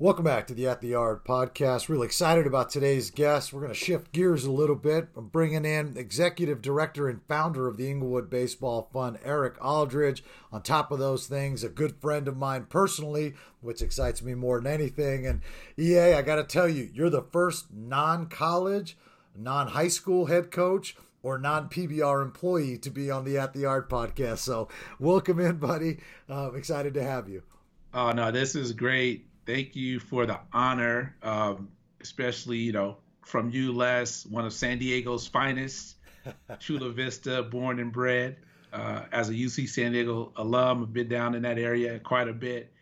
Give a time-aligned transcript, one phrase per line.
[0.00, 1.88] Welcome back to the At the Yard podcast.
[1.88, 3.52] Really excited about today's guest.
[3.52, 5.08] We're going to shift gears a little bit.
[5.16, 10.24] I'm bringing in executive director and founder of the Inglewood Baseball Fund, Eric Aldridge.
[10.50, 14.60] On top of those things, a good friend of mine personally, which excites me more
[14.60, 15.24] than anything.
[15.24, 15.40] And
[15.78, 18.98] EA, I got to tell you, you're the first non college,
[19.36, 23.60] non high school head coach or non PBR employee to be on the At the
[23.60, 24.38] Yard podcast.
[24.38, 24.68] So,
[25.00, 25.98] welcome in, buddy.
[26.30, 27.42] Uh, excited to have you.
[27.92, 31.68] Oh, no, this is great thank you for the honor, um,
[32.00, 35.96] especially you know from you, Les, one of San Diego's finest,
[36.58, 38.36] Chula Vista, born and bred.
[38.72, 42.32] Uh, as a UC San Diego alum, I've been down in that area quite a
[42.32, 42.72] bit,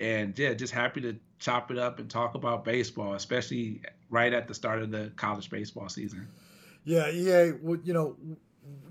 [0.00, 4.48] and yeah, just happy to chop it up and talk about baseball, especially right at
[4.48, 6.26] the start of the college baseball season.
[6.84, 7.52] Yeah, yeah.
[7.60, 8.16] Well, you know,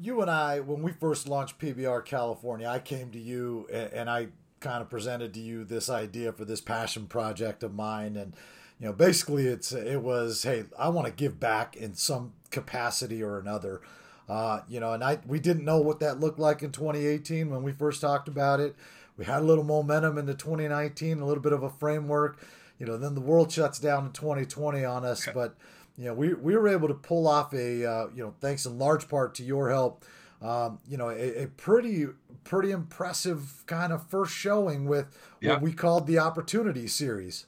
[0.02, 4.09] you and I, when we first launched PBR California, I came to you and, and
[4.09, 4.27] I
[4.59, 8.16] kind of presented to you this idea for this passion project of mine.
[8.16, 8.36] And
[8.81, 13.23] you know basically it's it was hey i want to give back in some capacity
[13.23, 13.81] or another.
[14.28, 17.64] Uh, you know and i we didn't know what that looked like in 2018 when
[17.64, 18.75] we first talked about it.
[19.17, 22.39] We had a little momentum into 2019 a little bit of a framework.
[22.80, 25.56] You know then the world shuts down in 2020 on us but
[25.97, 28.78] you know we, we were able to pull off a uh, you know thanks in
[28.78, 30.06] large part to your help
[30.42, 32.08] um, you know, a, a, pretty
[32.44, 37.45] pretty impressive kind of first showing with what we called the Opportunity Series.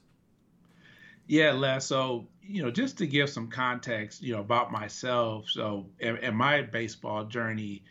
[1.26, 1.88] Yeah, Les.
[1.88, 5.50] So you know, just to give some context, you know, about myself.
[5.50, 7.84] So, in, my baseball journey,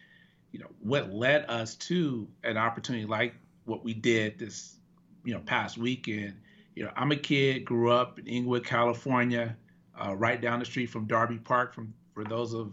[0.53, 4.77] you know, what led us to an opportunity like what we did this,
[5.25, 6.35] you know, past weekend.
[6.75, 9.57] You know, I'm a kid, grew up in Inglewood, California,
[9.99, 11.75] uh, right down the street from Darby Park.
[11.75, 12.73] From for those of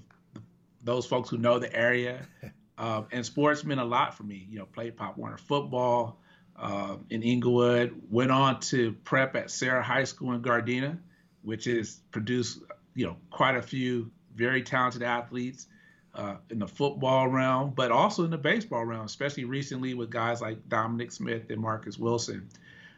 [0.83, 2.27] those folks who know the area.
[2.79, 4.47] Um, and sports meant a lot for me.
[4.49, 6.21] You know, played Pop Warner football
[6.55, 8.01] um, in Inglewood.
[8.09, 10.97] Went on to prep at Serra High School in Gardena,
[11.41, 12.59] which has produced
[12.95, 15.67] you know quite a few very talented athletes
[16.15, 20.41] uh, in the football realm, but also in the baseball realm, especially recently with guys
[20.41, 22.49] like Dominic Smith and Marcus Wilson.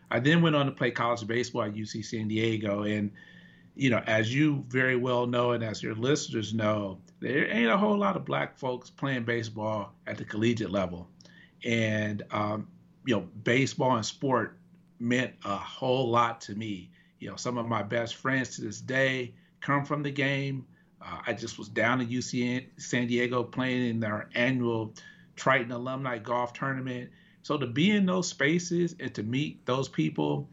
[0.10, 3.12] I then went on to play college baseball at UC San Diego, and
[3.76, 7.78] you know, as you very well know, and as your listeners know, there ain't a
[7.78, 11.08] whole lot of black folks playing baseball at the collegiate level.
[11.64, 12.68] And, um,
[13.06, 14.58] you know, baseball and sport
[15.00, 16.92] meant a whole lot to me.
[17.20, 20.66] You know, some of my best friends to this day come from the game.
[21.02, 24.94] Uh, I just was down in UC San Diego playing in their annual
[25.36, 27.10] Triton Alumni Golf Tournament.
[27.44, 30.50] So to be in those spaces and to meet those people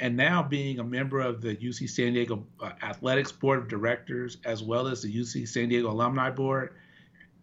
[0.00, 4.38] and now being a member of the UC San Diego uh, Athletics Board of Directors
[4.44, 6.74] as well as the UC San Diego Alumni Board,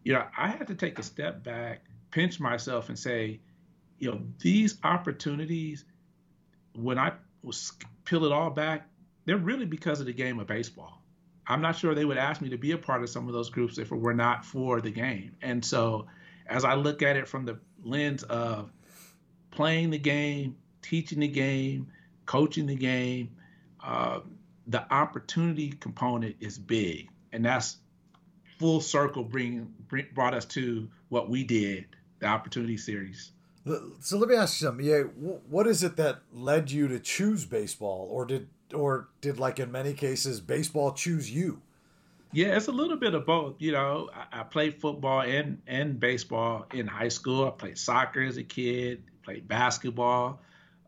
[0.03, 3.39] you know, I had to take a step back, pinch myself, and say,
[3.97, 5.85] you know, these opportunities,
[6.73, 7.73] when I was
[8.05, 8.87] peel it all back,
[9.25, 11.01] they're really because of the game of baseball.
[11.45, 13.49] I'm not sure they would ask me to be a part of some of those
[13.49, 15.35] groups if it were not for the game.
[15.41, 16.07] And so,
[16.47, 18.71] as I look at it from the lens of
[19.51, 21.87] playing the game, teaching the game,
[22.29, 23.31] coaching the game,
[23.83, 24.19] uh,
[24.67, 27.77] the opportunity component is big, and that's
[28.59, 31.85] full circle bring, bring brought us to what we did,
[32.19, 33.31] the opportunity series.
[34.01, 34.85] So let me ask you something.
[34.85, 35.01] Yeah,
[35.49, 39.71] what is it that led you to choose baseball, or did or did like in
[39.71, 41.63] many cases baseball choose you?
[42.31, 43.55] Yeah, it's a little bit of both.
[43.57, 47.47] You know, I, I played football and and baseball in high school.
[47.47, 50.39] I played soccer as a kid, played basketball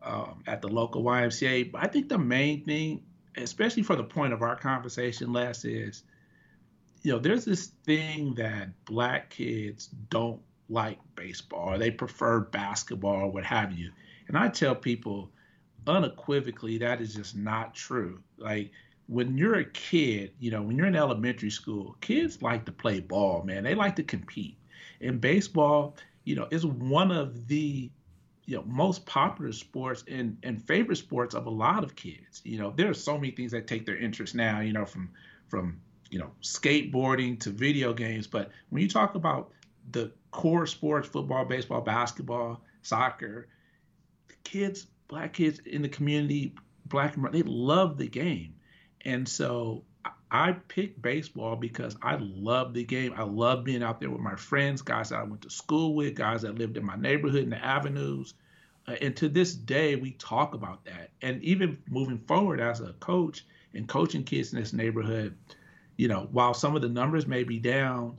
[0.02, 1.72] um, at the local YMCA.
[1.72, 3.02] But I think the main thing,
[3.36, 6.02] especially for the point of our conversation, Les, is
[7.02, 13.22] you know, there's this thing that black kids don't like baseball or they prefer basketball
[13.22, 13.90] or what have you.
[14.28, 15.30] And I tell people
[15.86, 18.22] unequivocally that is just not true.
[18.38, 18.70] Like
[19.06, 23.00] when you're a kid, you know, when you're in elementary school, kids like to play
[23.00, 23.64] ball, man.
[23.64, 24.56] They like to compete.
[25.00, 27.90] And baseball, you know, is one of the
[28.44, 32.40] you know most popular sports and and favorite sports of a lot of kids.
[32.44, 34.60] You know, there are so many things that take their interest now.
[34.60, 35.10] You know, from
[35.48, 35.80] from
[36.10, 38.26] you know skateboarding to video games.
[38.26, 39.52] But when you talk about
[39.90, 43.48] the core sports, football, baseball, basketball, soccer,
[44.28, 46.54] the kids, black kids in the community,
[46.86, 48.54] black and they love the game,
[49.04, 49.84] and so
[50.32, 53.12] I picked baseball because I love the game.
[53.16, 56.14] I love being out there with my friends, guys that I went to school with,
[56.14, 58.32] guys that lived in my neighborhood in the avenues.
[58.88, 61.10] Uh, and to this day, we talk about that.
[61.20, 63.44] And even moving forward as a coach
[63.74, 65.36] and coaching kids in this neighborhood,
[65.98, 68.16] you know, while some of the numbers may be down,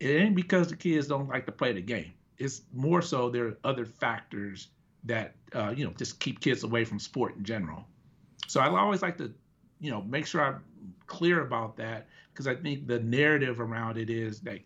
[0.00, 2.12] it ain't because the kids don't like to play the game.
[2.36, 4.68] it's more so there are other factors
[5.04, 7.86] that uh, you know just keep kids away from sport in general.
[8.48, 9.32] So I always like to,
[9.80, 10.64] you know, make sure I'm
[11.06, 14.60] clear about that because I think the narrative around it is that,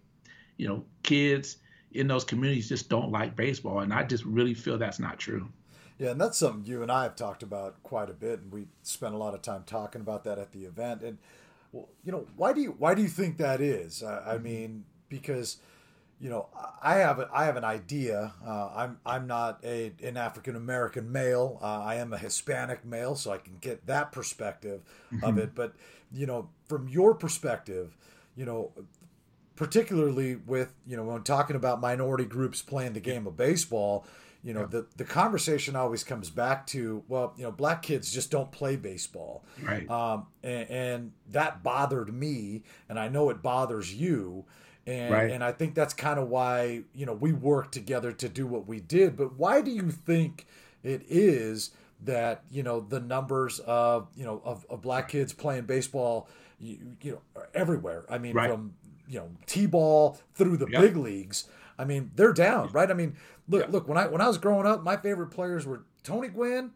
[0.57, 1.59] you know, kids
[1.93, 5.49] in those communities just don't like baseball, and I just really feel that's not true.
[5.99, 8.69] Yeah, and that's something you and I have talked about quite a bit, and we
[8.83, 11.03] spent a lot of time talking about that at the event.
[11.03, 11.19] And
[11.73, 14.03] well, you know, why do you why do you think that is?
[14.03, 14.45] I, I mm-hmm.
[14.45, 15.59] mean, because
[16.21, 16.49] you know,
[16.83, 18.33] I have a, I have an idea.
[18.45, 21.59] Uh, I'm I'm not a an African American male.
[21.63, 24.83] Uh, I am a Hispanic male, so I can get that perspective
[25.13, 25.25] mm-hmm.
[25.25, 25.55] of it.
[25.55, 25.75] But
[26.13, 27.97] you know, from your perspective,
[28.35, 28.73] you know,
[29.55, 34.05] particularly with you know when talking about minority groups playing the game of baseball,
[34.43, 38.33] you know, the the conversation always comes back to well, you know, black kids just
[38.33, 39.89] don't play baseball, right?
[39.89, 44.47] Um, and, and that bothered me, and I know it bothers you
[44.89, 45.31] and right.
[45.31, 48.67] and I think that's kind of why you know we worked together to do what
[48.67, 49.17] we did.
[49.17, 50.47] But why do you think
[50.83, 51.73] it is
[52.05, 56.27] that you know the numbers of you know of, of black kids playing baseball
[56.59, 58.07] you, you know everywhere?
[58.09, 58.51] I mean, right.
[58.51, 58.75] from
[59.07, 60.81] you know t-ball through the yep.
[60.81, 61.45] big leagues.
[61.79, 62.91] I mean, they're down, right?
[62.91, 63.89] I mean, look, look.
[63.89, 66.71] When I when I was growing up, my favorite players were Tony Gwynn,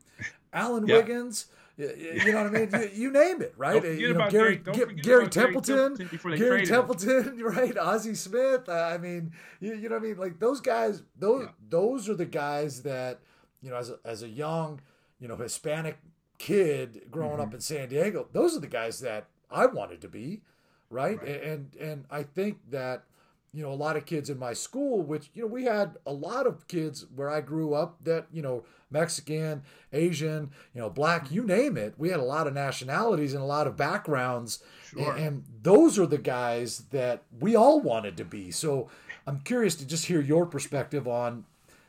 [0.52, 0.84] Alan.
[0.84, 1.46] Wiggins.
[1.82, 2.70] You know what I mean?
[2.72, 3.82] You, you name it, right?
[3.82, 7.76] You know, Gary, Gary, Gary Templeton, Gary Templeton, Gary Templeton right?
[7.76, 8.68] Ozzie Smith.
[8.68, 10.16] I mean, you, you know what I mean?
[10.18, 11.50] Like those guys, those yeah.
[11.68, 13.20] those are the guys that
[13.60, 14.80] you know, as a, as a young,
[15.20, 15.98] you know, Hispanic
[16.38, 17.42] kid growing mm-hmm.
[17.42, 20.42] up in San Diego, those are the guys that I wanted to be,
[20.90, 21.20] right?
[21.20, 21.42] right?
[21.42, 23.04] And and I think that
[23.52, 26.12] you know, a lot of kids in my school, which, you know, we had a
[26.12, 29.62] lot of kids where I grew up that, you know, Mexican,
[29.92, 31.94] Asian, you know, black, you name it.
[31.96, 34.62] We had a lot of nationalities and a lot of backgrounds.
[34.90, 35.12] Sure.
[35.12, 38.50] And, and those are the guys that we all wanted to be.
[38.50, 38.88] So
[39.26, 41.44] I'm curious to just hear your perspective on,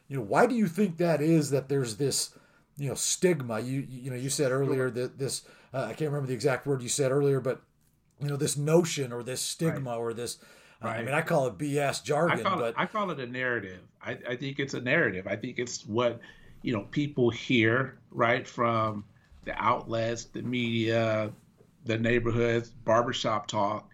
[0.07, 2.35] you know, why do you think that is that there's this,
[2.77, 3.59] you know, stigma?
[3.59, 6.81] You, you know, you said earlier that this, uh, I can't remember the exact word
[6.81, 7.61] you said earlier, but,
[8.19, 9.97] you know, this notion or this stigma right.
[9.97, 10.38] or this,
[10.83, 11.00] Right.
[11.00, 13.25] I mean, I call it BS jargon, I call but it, I call it a
[13.25, 13.79] narrative.
[14.01, 15.27] I, I think it's a narrative.
[15.27, 16.19] I think it's what
[16.63, 19.06] you know people hear right from
[19.45, 21.31] the outlets, the media,
[21.86, 23.88] the neighborhoods, barbershop talk,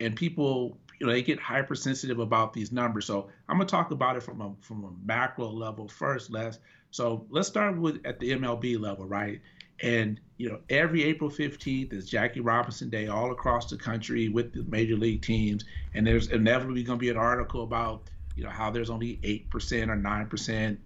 [0.00, 3.04] and people you know they get hypersensitive about these numbers.
[3.04, 6.58] So I'm gonna talk about it from a from a macro level first, Les.
[6.90, 9.40] So let's start with at the MLB level, right?
[9.82, 14.52] And you know, every April 15th is Jackie Robinson Day all across the country with
[14.52, 15.64] the major league teams.
[15.94, 19.50] And there's inevitably going to be an article about you know how there's only eight
[19.50, 20.78] percent or nine percent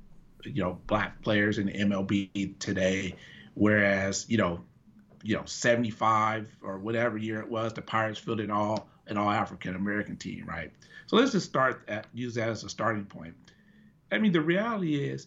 [0.45, 3.15] you know black players in MLB today,
[3.55, 4.61] whereas you know
[5.23, 9.75] you know 75 or whatever year it was the Pirates fielded all an all African
[9.75, 10.73] American team, right?
[11.07, 13.35] So let's just start at use that as a starting point.
[14.11, 15.27] I mean, the reality is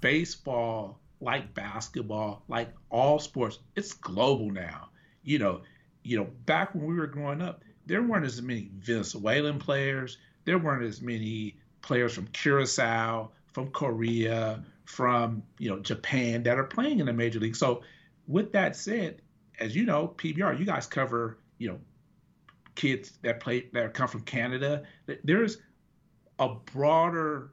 [0.00, 4.88] baseball like basketball, like all sports, it's global now.
[5.22, 5.62] You know,
[6.02, 10.58] you know, back when we were growing up, there weren't as many Venezuelan players, there
[10.58, 17.00] weren't as many players from Curacao, from Korea, from you know Japan that are playing
[17.00, 17.56] in the major league.
[17.56, 17.82] So,
[18.26, 19.22] with that said,
[19.58, 21.78] as you know, PBR, you guys cover you know
[22.74, 24.82] kids that play that come from Canada.
[25.22, 25.58] There's
[26.38, 27.52] a broader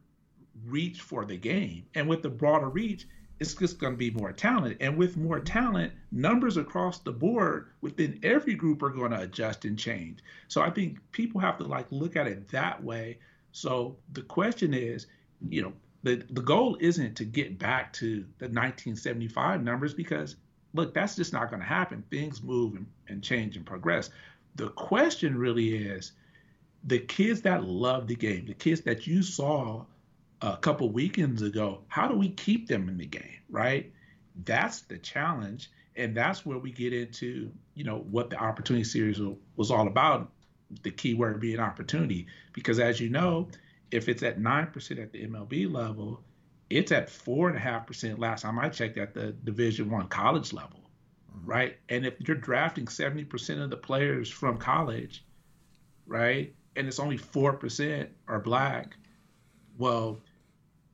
[0.65, 3.07] reach for the game, and with the broader reach,
[3.39, 4.77] it's just going to be more talent.
[4.81, 9.65] And with more talent, numbers across the board within every group are going to adjust
[9.65, 10.19] and change.
[10.47, 13.19] So I think people have to like look at it that way.
[13.51, 15.07] So the question is,
[15.49, 20.35] you know, the, the goal isn't to get back to the 1975 numbers because
[20.73, 22.03] look, that's just not going to happen.
[22.09, 24.09] Things move and, and change and progress.
[24.55, 26.13] The question really is
[26.83, 29.85] the kids that love the game, the kids that you saw
[30.41, 33.91] a couple weekends ago, how do we keep them in the game, right?
[34.45, 35.69] That's the challenge.
[35.95, 39.19] And that's where we get into, you know, what the opportunity series
[39.55, 40.31] was all about.
[40.83, 42.27] The key word being opportunity.
[42.53, 43.49] Because as you know,
[43.91, 46.23] if it's at 9% at the MLB level,
[46.69, 50.07] it's at four and a half percent last time I checked at the division one
[50.07, 50.79] college level.
[51.35, 51.49] Mm-hmm.
[51.49, 51.77] Right.
[51.89, 55.25] And if you're drafting 70% of the players from college,
[56.05, 58.95] right, and it's only 4% are black,
[59.77, 60.19] well,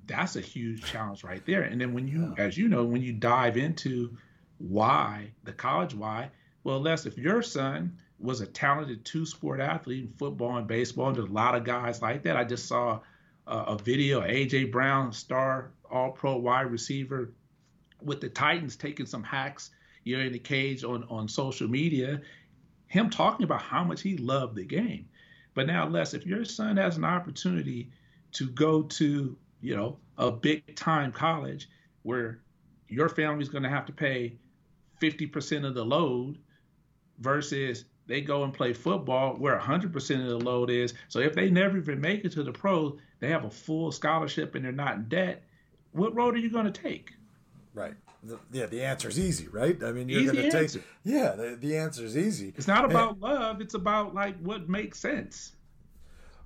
[0.08, 1.64] that's a huge challenge right there.
[1.64, 2.44] And then when you, yeah.
[2.44, 4.18] as you know, when you dive into
[4.58, 6.32] why, the college why,
[6.64, 11.08] well, Les, if your son was a talented two sport athlete in football and baseball,
[11.08, 12.36] and there's a lot of guys like that.
[12.36, 13.00] I just saw
[13.46, 17.34] uh, a video, AJ Brown, star all pro wide receiver
[18.02, 19.72] with the Titans taking some hacks,
[20.04, 22.22] you know, in the cage on, on social media,
[22.88, 25.08] him talking about how much he loved the game.
[25.54, 27.90] But now, Les, if your son has an opportunity
[28.34, 31.70] to go to, you know, a big time college
[32.04, 32.40] where
[32.88, 34.38] your family's going to have to pay
[35.02, 36.38] 50% of the load
[37.20, 40.94] versus they go and play football where 100% of the load is.
[41.10, 44.56] So if they never even make it to the pros, they have a full scholarship
[44.56, 45.44] and they're not in debt.
[45.92, 47.12] What road are you going to take?
[47.74, 47.94] Right.
[48.24, 49.82] The, yeah, the answer is easy, right?
[49.84, 50.76] I mean, you're going to take.
[50.76, 50.84] It.
[51.04, 52.54] Yeah, the, the answer is easy.
[52.58, 53.62] It's not about and, love.
[53.62, 55.54] It's about like what makes sense.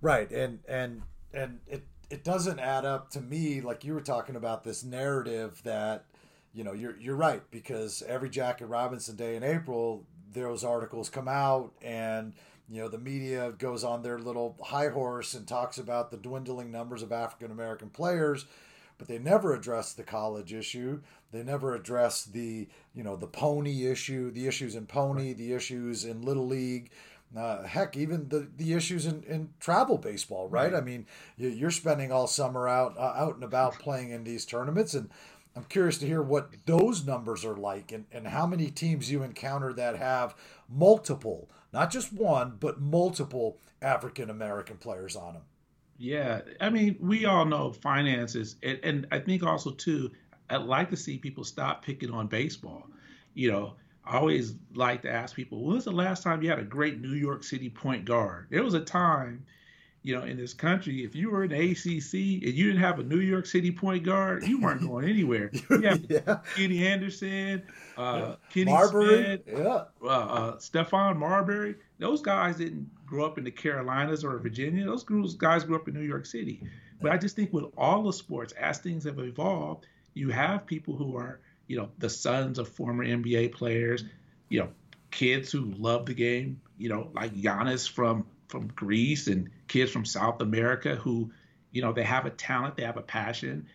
[0.01, 1.01] Right, and and
[1.33, 5.61] and it it doesn't add up to me like you were talking about this narrative
[5.63, 6.05] that
[6.53, 10.03] you know you're you're right because every Jackie Robinson day in April
[10.33, 12.33] those articles come out and
[12.69, 16.71] you know the media goes on their little high horse and talks about the dwindling
[16.71, 18.45] numbers of African American players
[18.97, 23.85] but they never address the college issue they never address the you know the pony
[23.85, 26.91] issue the issues in pony the issues in little league
[27.35, 30.73] uh, heck, even the, the issues in, in travel baseball, right?
[30.73, 30.81] right.
[30.81, 31.05] I mean,
[31.37, 35.09] you're spending all summer out uh, out and about playing in these tournaments, and
[35.55, 39.23] I'm curious to hear what those numbers are like and, and how many teams you
[39.23, 40.35] encounter that have
[40.69, 45.43] multiple, not just one, but multiple African American players on them.
[45.97, 50.11] Yeah, I mean, we all know finances, and, and I think also too,
[50.49, 52.87] I'd like to see people stop picking on baseball.
[53.33, 53.73] You know,
[54.05, 56.99] I always like to ask people, when was the last time you had a great
[56.99, 58.47] New York City point guard?
[58.49, 59.45] There was a time
[60.03, 62.99] you know, in this country, if you were in the ACC and you didn't have
[62.99, 65.51] a New York City point guard, you weren't going anywhere.
[65.81, 66.39] Yeah.
[66.55, 67.63] Kenny Anderson,
[67.97, 69.83] uh, Kenny Marbury, Smith, yeah.
[70.03, 71.75] uh, uh, Stephon Marbury.
[71.99, 74.85] Those guys didn't grow up in the Carolinas or Virginia.
[74.85, 75.03] Those
[75.35, 76.61] guys grew up in New York City.
[77.01, 80.95] But I just think with all the sports, as things have evolved, you have people
[80.95, 84.03] who are, you know, the sons of former NBA players,
[84.49, 84.69] you know,
[85.09, 90.05] kids who love the game, you know, like Giannis from from Greece and kids from
[90.05, 91.31] South America who,
[91.71, 93.67] you know, they have a talent, they have a passion.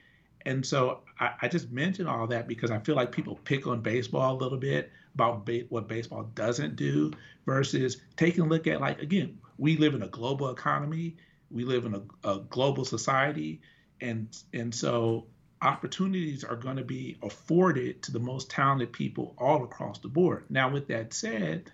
[0.45, 3.80] And so I, I just mention all that because I feel like people pick on
[3.80, 7.11] baseball a little bit about ba- what baseball doesn't do
[7.47, 11.16] versus taking a look at, like, again, we live in a global economy,
[11.50, 13.61] we live in a, a global society.
[14.00, 15.26] And, and so
[15.62, 20.45] opportunities are going to be afforded to the most talented people all across the board.
[20.50, 21.71] Now, with that said,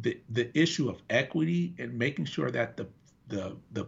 [0.00, 2.86] the the issue of equity and making sure that the
[3.28, 3.86] the the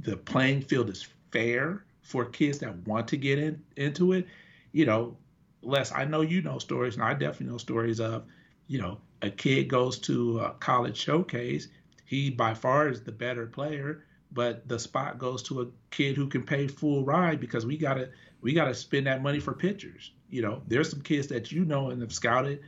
[0.00, 4.26] the playing field is fair for kids that want to get in into it.
[4.72, 5.16] You know,
[5.62, 8.24] Les, I know you know stories, and I definitely know stories of,
[8.66, 11.68] you know, a kid goes to a college showcase.
[12.04, 16.28] He by far is the better player, but the spot goes to a kid who
[16.28, 20.12] can pay full ride because we gotta we gotta spend that money for pitchers.
[20.30, 22.60] You know, there's some kids that you know and have scouted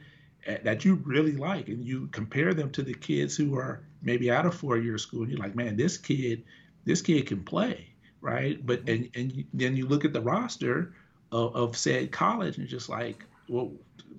[0.46, 4.46] that you really like and you compare them to the kids who are maybe out
[4.46, 6.42] of four year school and you're like man this kid
[6.84, 7.88] this kid can play
[8.20, 9.04] right but mm-hmm.
[9.04, 10.94] and and you, then you look at the roster
[11.32, 13.70] of, of said college and just like well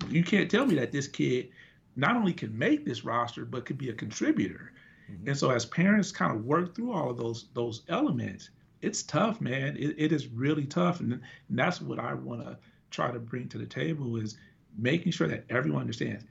[0.08, 1.48] you can't tell me that this kid
[1.96, 4.72] not only can make this roster but could be a contributor
[5.10, 5.28] mm-hmm.
[5.28, 8.50] and so as parents kind of work through all of those those elements
[8.80, 12.56] it's tough man it, it is really tough and, and that's what i want to
[12.90, 14.36] try to bring to the table is
[14.78, 16.24] making sure that everyone understands,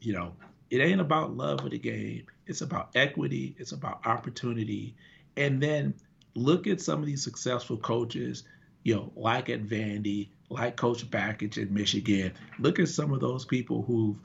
[0.00, 0.34] you know,
[0.70, 2.26] it ain't about love of the game.
[2.46, 3.54] It's about equity.
[3.58, 4.94] It's about opportunity.
[5.36, 5.94] And then
[6.34, 8.44] look at some of these successful coaches,
[8.82, 12.32] you know, like at Vandy, like Coach Bakich at Michigan.
[12.58, 14.16] Look at some of those people who've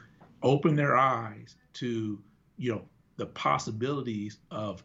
[0.41, 2.19] opened their eyes to,
[2.57, 2.81] you know,
[3.17, 4.83] the possibilities of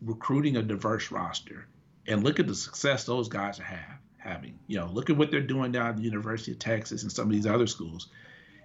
[0.00, 1.66] recruiting a diverse roster.
[2.06, 4.58] And look at the success those guys have having.
[4.66, 7.26] You know, look at what they're doing down at the University of Texas and some
[7.26, 8.08] of these other schools.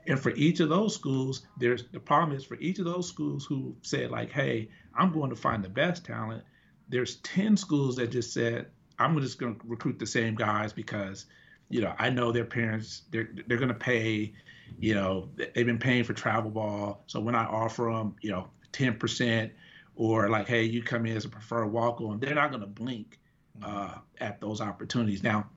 [0.08, 3.46] And for each of those schools, there's the problem is for each of those schools
[3.46, 6.44] who said like, "Hey, I'm going to find the best talent."
[6.88, 11.26] There's 10 schools that just said, "I'm just going to recruit the same guys because,
[11.70, 14.34] you know, I know their parents they're they're going to pay,
[14.80, 18.48] you know, they've been paying for travel ball, so when I offer them, you know,
[18.72, 19.52] 10%
[19.96, 23.20] or like, "Hey, you come in as a preferred walk-on," they're not going to blink
[23.64, 25.24] uh, at those opportunities.
[25.24, 25.50] Now,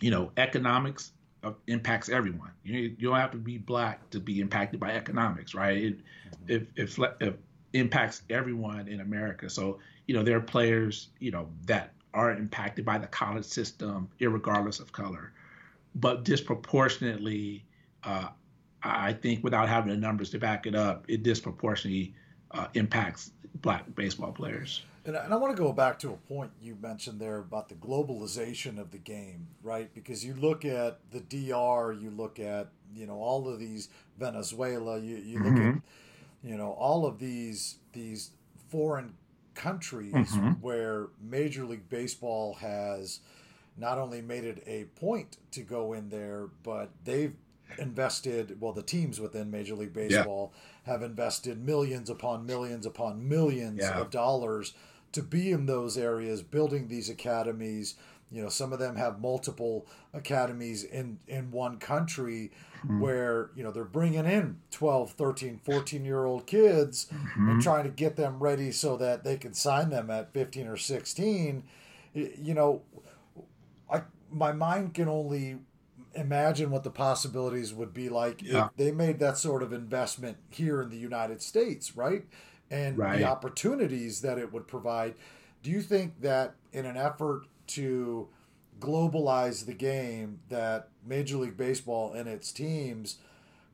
[0.00, 1.12] you know, economics
[1.42, 2.50] uh, impacts everyone.
[2.64, 5.96] You, you don't have to be black to be impacted by economics, right?
[6.48, 7.28] It, mm-hmm.
[7.72, 9.48] impacts everyone in America.
[9.48, 14.08] So, you know, there are players, you know, that are impacted by the college system,
[14.20, 15.32] regardless of color,
[15.94, 17.64] but disproportionately,
[18.04, 18.28] uh,
[18.82, 22.14] I think, without having the numbers to back it up, it disproportionately
[22.52, 24.82] uh, impacts black baseball players.
[25.04, 27.74] And, and I want to go back to a point you mentioned there about the
[27.74, 29.92] globalization of the game, right?
[29.94, 34.98] Because you look at the DR, you look at you know all of these Venezuela,
[34.98, 35.78] you, you look mm-hmm.
[35.78, 35.82] at
[36.44, 38.30] you know all of these these
[38.70, 39.14] foreign
[39.54, 40.50] countries mm-hmm.
[40.60, 43.20] where Major League Baseball has
[43.76, 47.34] not only made it a point to go in there, but they've
[47.78, 50.52] invested well the teams within major league baseball
[50.86, 50.92] yeah.
[50.92, 54.00] have invested millions upon millions upon millions yeah.
[54.00, 54.74] of dollars
[55.12, 57.94] to be in those areas building these academies
[58.32, 63.00] you know some of them have multiple academies in in one country mm-hmm.
[63.00, 67.50] where you know they're bringing in 12 13 14 year old kids mm-hmm.
[67.50, 70.76] and trying to get them ready so that they can sign them at 15 or
[70.76, 71.62] 16
[72.14, 72.82] you know
[73.90, 75.58] i my mind can only
[76.14, 78.66] imagine what the possibilities would be like yeah.
[78.66, 82.24] if they made that sort of investment here in the United States, right?
[82.70, 83.18] And right.
[83.18, 85.14] the opportunities that it would provide.
[85.62, 88.28] Do you think that in an effort to
[88.80, 93.18] globalize the game, that Major League Baseball and its teams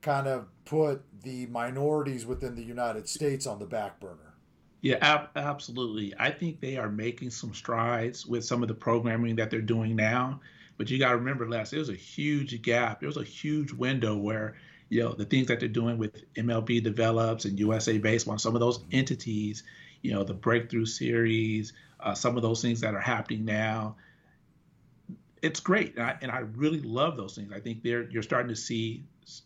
[0.02, 4.34] kind of put the minorities within the United States on the back burner?
[4.80, 6.14] Yeah, ab- absolutely.
[6.18, 9.96] I think they are making some strides with some of the programming that they're doing
[9.96, 10.40] now.
[10.78, 13.00] But you got to remember, Les there was a huge gap.
[13.00, 14.54] There was a huge window where,
[14.88, 18.60] you know, the things that they're doing with MLB develops and USA Baseball, some of
[18.60, 19.64] those entities,
[20.02, 23.96] you know, the breakthrough series, uh, some of those things that are happening now.
[25.42, 27.52] It's great, and I, and I really love those things.
[27.52, 29.04] I think they're you're starting to see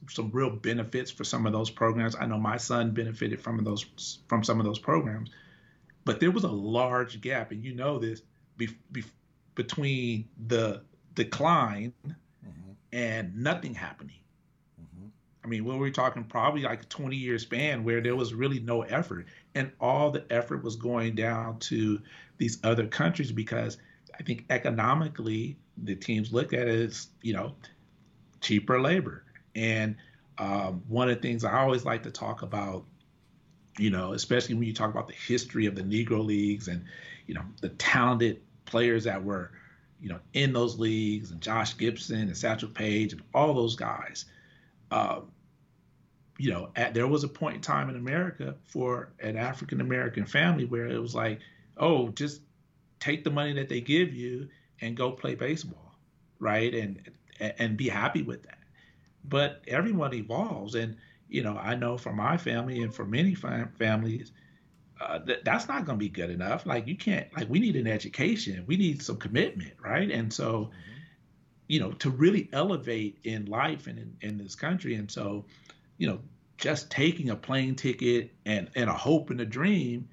[0.09, 2.15] some real benefits for some of those programs.
[2.15, 5.31] I know my son benefited from those from some of those programs,
[6.05, 8.23] but there was a large gap, and you know this
[8.57, 9.05] be, be,
[9.55, 10.83] between the
[11.15, 12.73] decline mm-hmm.
[12.93, 14.21] and nothing happening.
[14.81, 15.07] Mm-hmm.
[15.45, 18.61] I mean, when we're talking probably like a 20 year span where there was really
[18.61, 22.01] no effort, and all the effort was going down to
[22.39, 23.79] these other countries because
[24.19, 27.55] I think economically the teams look at it as, you know,
[28.41, 29.25] cheaper labor.
[29.55, 29.97] And
[30.39, 32.85] um, one of the things I always like to talk about,
[33.79, 36.85] you know, especially when you talk about the history of the Negro Leagues and,
[37.27, 39.51] you know, the talented players that were
[40.03, 44.25] you know, in those leagues, and Josh Gibson and Satchel Paige and all those guys.
[44.91, 45.31] Um,
[46.39, 50.27] you know, at, there was a point in time in America for an African American
[50.27, 51.39] family where it was like,
[51.77, 52.43] oh, just
[52.99, 54.49] take the money that they give you
[54.81, 55.95] and go play baseball,
[56.41, 56.75] right?
[56.75, 58.59] And and be happy with that.
[59.25, 60.97] But everyone evolves, and
[61.29, 64.33] you know, I know for my family and for many fam- families,
[65.03, 66.67] uh, th- that's not going to be good enough.
[66.67, 70.11] Like you can't like we need an education, we need some commitment, right?
[70.11, 70.73] And so, mm-hmm.
[71.69, 75.45] you know, to really elevate in life and in, in this country, and so,
[75.99, 76.21] you know,
[76.57, 80.09] just taking a plane ticket and and a hope and a dream,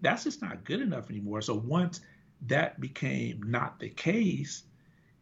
[0.00, 1.40] that's just not good enough anymore.
[1.40, 2.00] So once
[2.46, 4.64] that became not the case,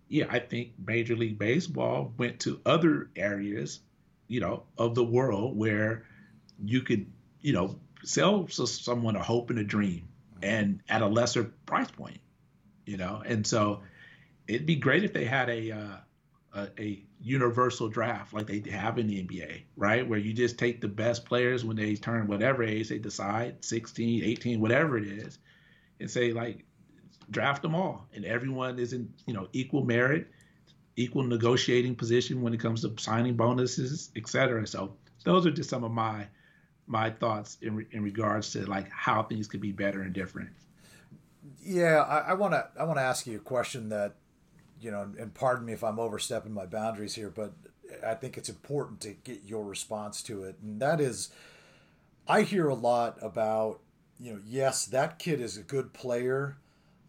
[0.09, 3.81] yeah, I think Major League Baseball went to other areas,
[4.29, 6.05] you know, of the world where
[6.65, 7.07] you could,
[7.41, 10.09] you know, sell someone a hope and a dream
[10.43, 12.21] and at a lesser price point,
[12.85, 13.23] you know?
[13.25, 13.83] And so
[14.49, 15.97] it'd be great if they had a, uh,
[16.55, 20.09] a, a, universal draft like they have in the NBA, right?
[20.09, 24.25] Where you just take the best players when they turn whatever age they decide, 16,
[24.25, 25.39] 18, whatever it is,
[26.01, 26.65] and say like
[27.31, 30.33] draft them all and everyone is in, you know, equal merit,
[30.97, 34.67] equal negotiating position when it comes to signing bonuses, et cetera.
[34.67, 36.27] So those are just some of my
[36.87, 40.51] my thoughts in, in regards to like how things could be better and different.
[41.65, 44.15] Yeah, I want to I want to ask you a question that,
[44.81, 47.53] you know, and pardon me if I'm overstepping my boundaries here, but
[48.05, 51.31] I think it's important to get your response to it, and that is,
[52.27, 53.81] I hear a lot about,
[54.19, 56.57] you know, yes, that kid is a good player,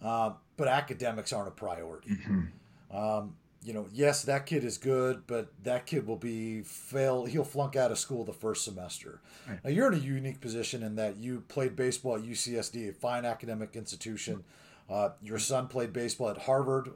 [0.01, 2.09] uh, but academics aren't a priority.
[2.09, 2.95] Mm-hmm.
[2.95, 7.25] Um, you know, yes, that kid is good, but that kid will be fail.
[7.25, 9.21] He'll flunk out of school the first semester.
[9.47, 9.59] Right.
[9.63, 13.25] Now you're in a unique position in that you played baseball at UCSD, a fine
[13.25, 14.43] academic institution.
[14.89, 16.91] Uh, your son played baseball at Harvard,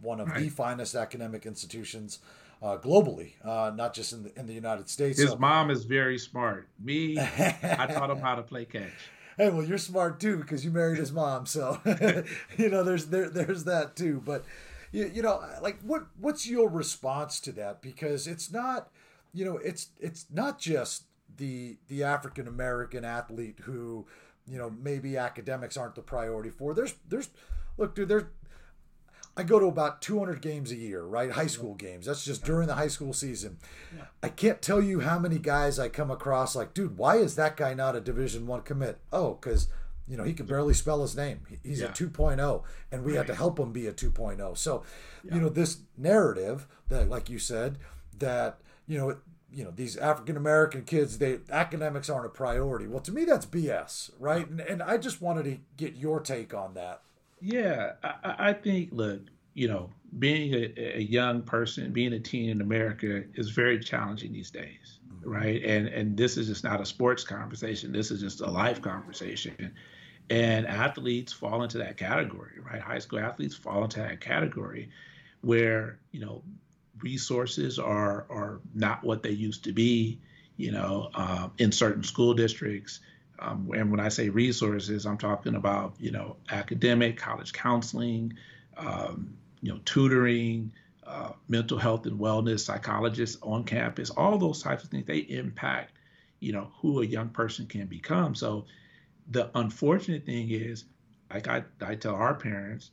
[0.00, 0.42] one of right.
[0.42, 2.20] the finest academic institutions
[2.62, 5.18] uh, globally, uh, not just in the in the United States.
[5.18, 6.68] His so, mom is very smart.
[6.78, 8.90] Me, I taught him how to play catch.
[9.38, 11.80] Hey, well, you're smart too because you married his mom, so
[12.58, 14.44] you know there's there there's that too, but
[14.92, 18.90] you, you know like what what's your response to that because it's not
[19.32, 21.04] you know it's it's not just
[21.36, 24.06] the the African American athlete who
[24.46, 27.30] you know maybe academics aren't the priority for there's there's
[27.76, 28.24] look dude there's
[29.34, 31.30] I go to about 200 games a year, right?
[31.30, 32.04] High school games.
[32.04, 33.56] That's just during the high school season.
[34.22, 37.56] I can't tell you how many guys I come across like, dude, why is that
[37.56, 38.98] guy not a Division 1 commit?
[39.10, 39.68] Oh, cuz
[40.12, 41.40] you know, he could barely spell his name.
[41.64, 41.86] He's yeah.
[41.86, 43.16] a 2.0, and we right.
[43.16, 44.58] had to help him be a 2.0.
[44.58, 44.82] So,
[45.24, 45.34] yeah.
[45.34, 47.78] you know, this narrative that, like you said,
[48.18, 49.16] that, you know,
[49.50, 52.86] you know these African American kids, they academics aren't a priority.
[52.86, 54.46] Well, to me, that's BS, right?
[54.46, 57.00] And, and I just wanted to get your take on that.
[57.40, 59.22] Yeah, I, I think look,
[59.54, 64.32] you know, being a, a, young person, being a teen in America is very challenging
[64.32, 65.30] these days, mm-hmm.
[65.30, 65.62] right?
[65.64, 67.92] And and this is just not a sports conversation.
[67.92, 69.72] This is just a life conversation.
[70.30, 72.80] And athletes fall into that category, right?
[72.80, 74.90] High school athletes fall into that category
[75.42, 76.42] where, you know,
[77.02, 80.20] resources are are not what they used to be,
[80.56, 83.00] you know, uh, in certain school districts.
[83.40, 88.34] Um, and when I say resources, I'm talking about, you know, academic, college counseling,
[88.76, 90.72] um, you know, tutoring,
[91.04, 95.92] uh, mental health and wellness, psychologists on campus, all those types of things, they impact,
[96.38, 98.34] you know, who a young person can become.
[98.34, 98.66] So
[99.32, 100.84] the unfortunate thing is,
[101.32, 102.90] like I, I tell our parents,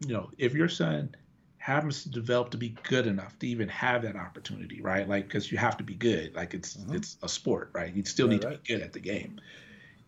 [0.00, 1.14] you know, if your son
[1.58, 5.08] happens to develop to be good enough to even have that opportunity, right?
[5.08, 6.34] Like, because you have to be good.
[6.34, 6.96] Like it's mm-hmm.
[6.96, 7.94] it's a sport, right?
[7.94, 8.54] You still need right.
[8.54, 9.40] to be good at the game.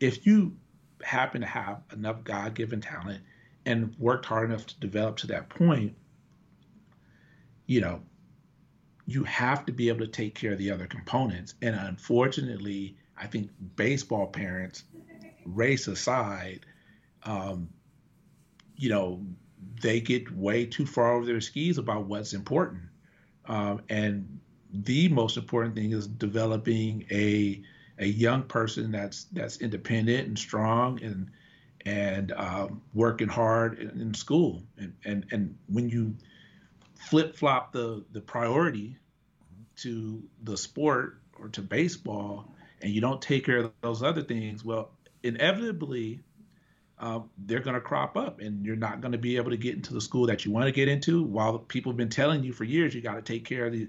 [0.00, 0.56] If you
[1.02, 3.22] happen to have enough God-given talent
[3.66, 5.94] and worked hard enough to develop to that point,
[7.66, 8.00] you know,
[9.06, 11.54] you have to be able to take care of the other components.
[11.62, 14.84] And unfortunately, I think baseball parents,
[15.44, 16.66] race aside,
[17.24, 17.68] um,
[18.76, 19.24] you know,
[19.80, 22.82] they get way too far over their skis about what's important.
[23.46, 24.40] Um, and
[24.72, 27.62] the most important thing is developing a
[27.98, 31.30] a young person that's that's independent and strong and
[31.86, 34.62] and um, working hard in, in, school.
[34.78, 36.16] And, and and when you
[36.94, 38.96] flip flop the the priority
[39.76, 42.52] to the sport or to baseball,
[42.82, 44.90] and you don't take care of those other things, well,
[45.24, 46.20] inevitably
[46.98, 49.74] uh, they're going to crop up, and you're not going to be able to get
[49.74, 51.24] into the school that you want to get into.
[51.24, 53.88] While people have been telling you for years, you got to take care of the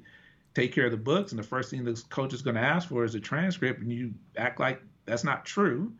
[0.55, 2.89] take care of the books, and the first thing the coach is going to ask
[2.89, 5.93] for is a transcript, and you act like that's not true.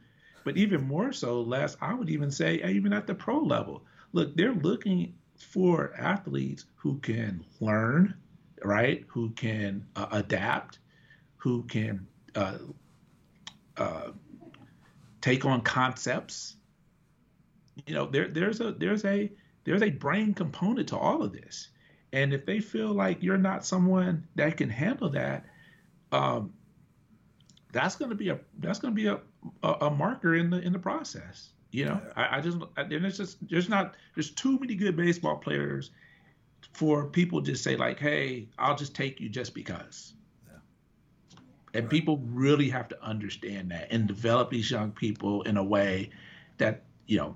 [0.43, 4.36] But even more so, Les I would even say, even at the pro level, look,
[4.36, 8.15] they're looking for athletes who can learn,
[8.63, 9.04] right?
[9.08, 10.80] Who can uh, adapt,
[11.38, 12.58] who can uh,
[13.78, 14.12] uh,
[15.25, 16.55] take on concepts.
[17.88, 19.31] You know, there, there's a there's a
[19.63, 21.69] there's a brain component to all of this,
[22.13, 25.45] and if they feel like you're not someone that can handle that,
[26.11, 26.53] um,
[27.73, 29.19] that's going to be a that's going to be a
[29.63, 31.49] a, a marker in the in the process.
[31.71, 32.01] You know.
[32.15, 35.89] I, I, just and it's just there's not there's too many good baseball players
[36.73, 40.13] for people to say like, hey, I'll just take you just because.
[41.75, 46.09] And people really have to understand that and develop these young people in a way
[46.57, 47.35] that you know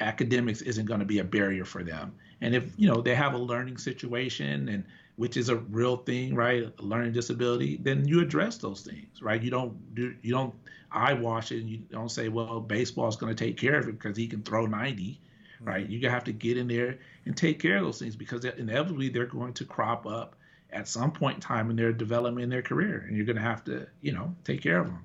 [0.00, 2.14] academics isn't going to be a barrier for them.
[2.40, 4.84] And if you know they have a learning situation and
[5.16, 6.72] which is a real thing, right?
[6.78, 9.42] A learning disability, then you address those things, right?
[9.42, 10.54] You don't do you don't
[10.90, 14.16] eyewash it and you don't say, well, baseball's going to take care of it because
[14.16, 15.64] he can throw 90, mm-hmm.
[15.64, 15.88] right?
[15.88, 19.26] You have to get in there and take care of those things because inevitably they're
[19.26, 20.36] going to crop up
[20.72, 23.42] at some point in time in their development in their career, and you're going to
[23.42, 25.04] have to, you know, take care of them.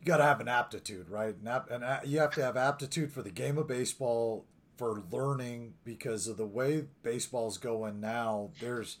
[0.00, 1.34] You got to have an aptitude, right?
[1.34, 4.44] And, and you have to have aptitude for the game of baseball,
[4.76, 8.50] for learning, because of the way baseball's going now.
[8.60, 8.98] There's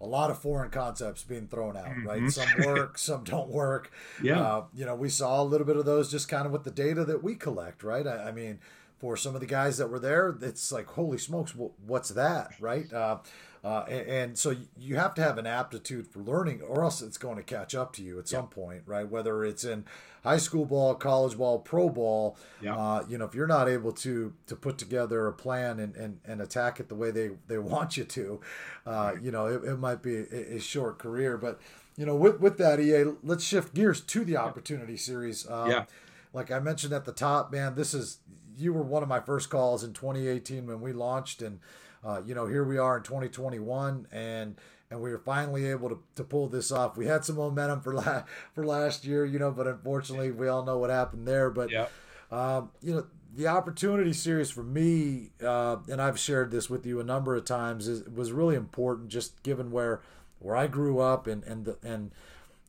[0.00, 2.06] a lot of foreign concepts being thrown out, mm-hmm.
[2.06, 2.30] right?
[2.30, 3.90] Some work, some don't work.
[4.22, 4.40] Yeah.
[4.40, 6.70] Uh, you know, we saw a little bit of those just kind of with the
[6.70, 8.06] data that we collect, right?
[8.06, 8.60] I, I mean,
[8.98, 12.92] for some of the guys that were there, it's like, holy smokes, what's that, right?
[12.92, 13.18] Uh,
[13.64, 17.18] uh, and, and, so you have to have an aptitude for learning, or else it's
[17.18, 18.38] going to catch up to you at yeah.
[18.38, 19.08] some point, right?
[19.08, 19.84] Whether it's in
[20.22, 22.76] high school ball, college ball, pro ball, yeah.
[22.76, 26.20] uh, you know, if you're not able to to put together a plan and, and,
[26.24, 28.40] and attack it the way they, they want you to,
[28.86, 31.36] uh, you know, it, it might be a, a, short career.
[31.36, 31.60] But
[31.96, 35.48] you know, with with that EA, let's shift gears to the Opportunity Series.
[35.50, 35.84] Um, yeah.
[36.32, 38.18] Like I mentioned at the top, man, this is
[38.56, 41.60] you were one of my first calls in 2018 when we launched and
[42.04, 44.56] uh, you know, here we are in 2021, and
[44.90, 46.96] and we were finally able to, to pull this off.
[46.96, 50.64] We had some momentum for la- for last year, you know, but unfortunately, we all
[50.64, 51.50] know what happened there.
[51.50, 51.92] But yep.
[52.30, 57.00] um, you know, the opportunity series for me, uh, and I've shared this with you
[57.00, 60.00] a number of times, is was really important, just given where
[60.38, 62.12] where I grew up and and the, and.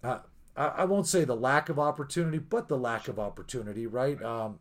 [0.04, 0.20] Uh,
[0.56, 4.22] I, won't say the lack of opportunity, but the lack of opportunity, right?
[4.22, 4.60] Um,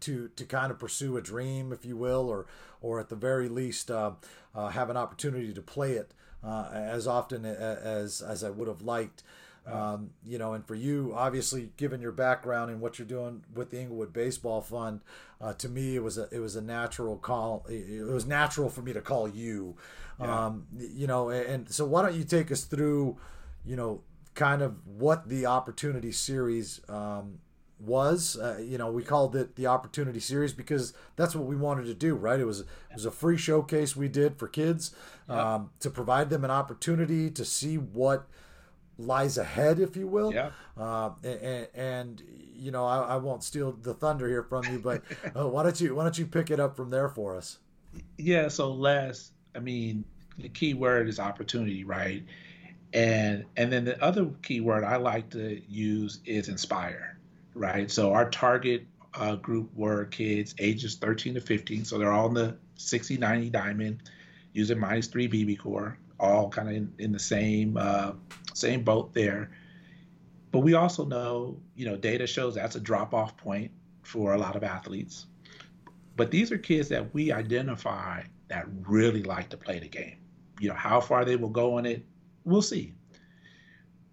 [0.00, 2.46] to to kind of pursue a dream, if you will, or
[2.80, 4.12] or at the very least uh,
[4.54, 6.12] uh, have an opportunity to play it
[6.44, 9.22] uh, as often as as I would have liked.
[9.64, 13.70] Um, you know, and for you, obviously, given your background and what you're doing with
[13.70, 15.02] the Inglewood Baseball Fund,
[15.40, 17.64] uh, to me, it was a it was a natural call.
[17.68, 19.76] It was natural for me to call you.
[20.20, 20.46] Yeah.
[20.46, 23.16] Um, you know, and so why don't you take us through,
[23.64, 24.02] you know,
[24.34, 27.38] kind of what the opportunity series um,
[27.82, 28.36] was.
[28.36, 31.94] Uh, you know, we called it the opportunity series because that's what we wanted to
[31.94, 32.40] do, right?
[32.40, 34.94] It was it was a free showcase we did for kids
[35.28, 38.26] um, to provide them an opportunity to see what
[38.98, 40.32] lies ahead, if you will.
[40.32, 40.50] Yeah.
[40.76, 42.22] Uh, and, and,
[42.54, 45.02] you know, I, I, won't steal the thunder here from you, but
[45.36, 47.58] uh, why don't you why don't you pick it up from there for us?
[48.18, 48.48] Yeah.
[48.48, 50.04] So, Les, I mean,
[50.38, 52.22] the key word is opportunity, right?
[52.92, 57.18] And and then the other key word I like to use is inspire,
[57.54, 57.90] right?
[57.90, 62.34] So our target uh, group were kids ages 13 to 15, so they're all in
[62.34, 64.02] the 60 90 diamond
[64.52, 68.12] using minus three BBCOR, all kind of in, in the same uh,
[68.54, 69.50] same boat there.
[70.50, 73.70] But we also know, you know, data shows that's a drop off point
[74.02, 75.26] for a lot of athletes.
[76.16, 80.16] But these are kids that we identify that really like to play the game.
[80.60, 82.04] You know, how far they will go in it,
[82.44, 82.92] we'll see.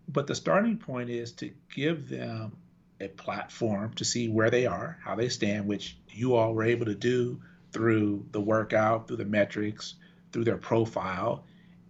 [0.07, 2.53] But the starting point is to give them
[2.99, 6.85] a platform to see where they are, how they stand, which you all were able
[6.85, 9.95] to do through the workout, through the metrics,
[10.31, 11.45] through their profile,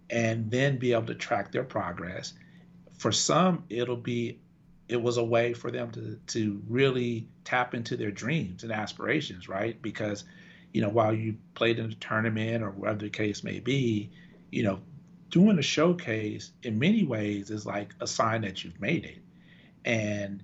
[0.08, 2.32] and then be able to track their progress.
[2.98, 4.40] For some, it'll be
[4.88, 9.48] it was a way for them to to really tap into their dreams and aspirations,
[9.48, 9.80] right?
[9.80, 10.24] Because
[10.72, 14.10] you know, while you played in a tournament or whatever the case may be,
[14.50, 14.80] you know,
[15.30, 19.18] doing a showcase in many ways is like a sign that you've made it.
[19.84, 20.42] And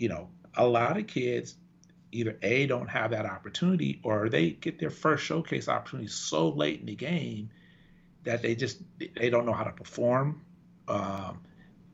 [0.00, 1.56] you know, a lot of kids
[2.10, 6.80] either a don't have that opportunity or they get their first showcase opportunity so late
[6.80, 7.50] in the game
[8.24, 10.42] that they just they don't know how to perform.
[10.88, 11.40] Um,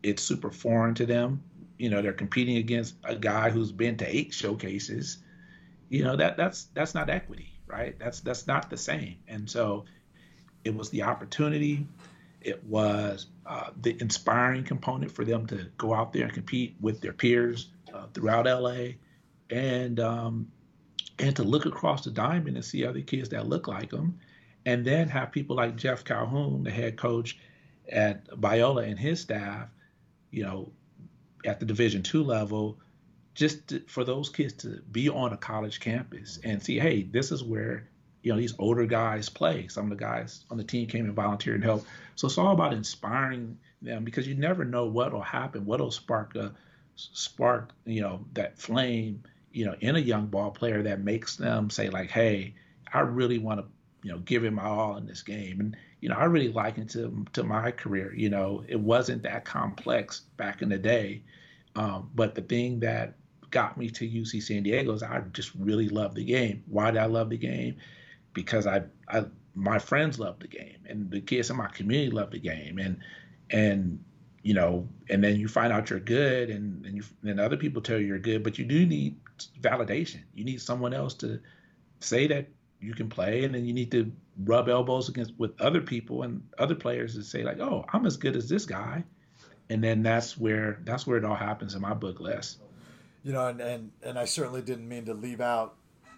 [0.02, 1.42] it's super foreign to them.
[1.78, 5.18] You know, they're competing against a guy who's been to eight showcases.
[5.88, 7.98] You know that that's that's not equity, right?
[7.98, 9.16] That's that's not the same.
[9.28, 9.84] And so,
[10.64, 11.86] it was the opportunity.
[12.40, 17.00] It was uh, the inspiring component for them to go out there and compete with
[17.00, 18.94] their peers uh, throughout LA,
[19.50, 20.48] and um,
[21.18, 24.18] and to look across the diamond and see other kids that look like them,
[24.64, 27.38] and then have people like Jeff Calhoun, the head coach
[27.88, 29.68] at Biola and his staff,
[30.30, 30.72] you know,
[31.44, 32.78] at the Division two level,
[33.34, 37.30] just to, for those kids to be on a college campus and see, hey, this
[37.30, 37.88] is where
[38.22, 39.68] you know these older guys play.
[39.68, 41.86] Some of the guys on the team came and volunteered and helped.
[42.16, 45.92] So it's all about inspiring them because you never know what will happen, what will
[45.92, 46.52] spark a
[46.96, 51.70] spark, you know, that flame, you know, in a young ball player that makes them
[51.70, 52.54] say like, hey,
[52.92, 53.66] I really want to
[54.06, 55.58] you know, giving my all in this game.
[55.58, 58.14] And, you know, I really liken to to my career.
[58.14, 61.22] You know, it wasn't that complex back in the day.
[61.74, 63.14] Um, but the thing that
[63.50, 66.62] got me to UC San Diego is I just really love the game.
[66.68, 67.78] Why did I love the game?
[68.32, 69.24] Because I, I
[69.56, 73.00] my friends love the game and the kids in my community love the game and
[73.50, 74.04] and
[74.46, 77.82] you know and then you find out you're good and and, you, and other people
[77.82, 79.16] tell you you're good but you do need
[79.60, 81.40] validation you need someone else to
[82.00, 82.46] say that
[82.80, 84.12] you can play, and then you need to
[84.44, 88.16] rub elbows against with other people and other players to say like, oh, I'm as
[88.16, 89.04] good as this guy,
[89.70, 92.58] and then that's where that's where it all happens in my book, Les.
[93.22, 95.74] You know, and and, and I certainly didn't mean to leave out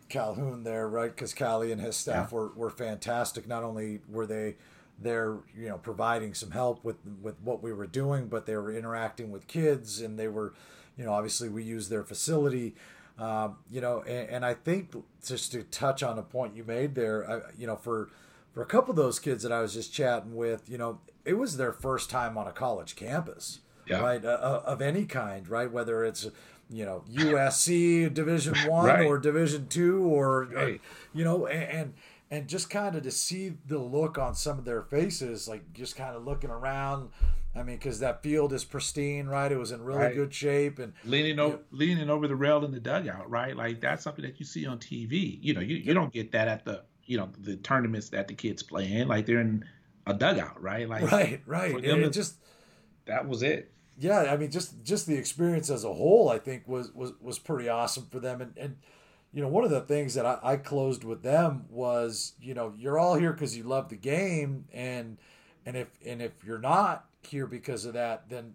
[0.09, 1.15] Calhoun there, right?
[1.15, 2.37] Because Callie and his staff yeah.
[2.37, 3.47] were, were fantastic.
[3.47, 4.57] Not only were they
[5.01, 8.73] there, you know, providing some help with with what we were doing, but they were
[8.73, 10.55] interacting with kids, and they were,
[10.97, 12.75] you know, obviously we used their facility.
[13.19, 14.95] Um, you know, and, and, I think
[15.27, 18.11] just to touch on a point you made there, I, you know, for
[18.55, 21.35] for a couple of those kids that I was just chatting with, you know, it
[21.35, 23.59] was their first time on a college campus,
[23.89, 23.99] yeah.
[23.99, 26.29] right, uh, uh of any kind, right, whether it's
[26.71, 29.07] you know USC Division One right.
[29.07, 30.75] or Division Two or, right.
[30.75, 30.79] or,
[31.13, 31.95] you know, and, and
[32.31, 35.97] and just kind of to see the look on some of their faces, like just
[35.97, 37.11] kind of looking around,
[37.55, 39.51] I mean, because that field is pristine, right?
[39.51, 40.15] It was in really right.
[40.15, 43.57] good shape, and leaning over, leaning over the rail in the dugout, right?
[43.57, 45.39] Like that's something that you see on TV.
[45.41, 48.35] You know, you, you don't get that at the you know the tournaments that the
[48.35, 49.09] kids play in.
[49.09, 49.65] Like they're in
[50.07, 50.89] a dugout, right?
[50.89, 51.75] Like right, right.
[51.75, 52.37] And it just
[53.07, 53.73] that was it.
[53.99, 57.39] Yeah, I mean, just just the experience as a whole, I think was was was
[57.39, 58.77] pretty awesome for them, and and
[59.33, 62.73] you know, one of the things that I, I closed with them was, you know,
[62.77, 65.19] you're all here because you love the game, and
[65.67, 68.55] and if and if you're not here because of that, then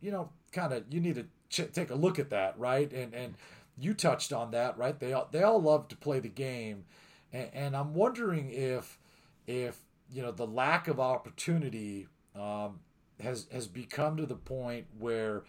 [0.00, 2.90] you know, kind of you need to ch- take a look at that, right?
[2.92, 3.34] And and
[3.78, 4.98] you touched on that, right?
[4.98, 6.84] They all they all love to play the game,
[7.32, 8.98] and, and I'm wondering if
[9.46, 9.78] if
[10.10, 12.80] you know the lack of opportunity um,
[13.20, 15.44] has has become to the point where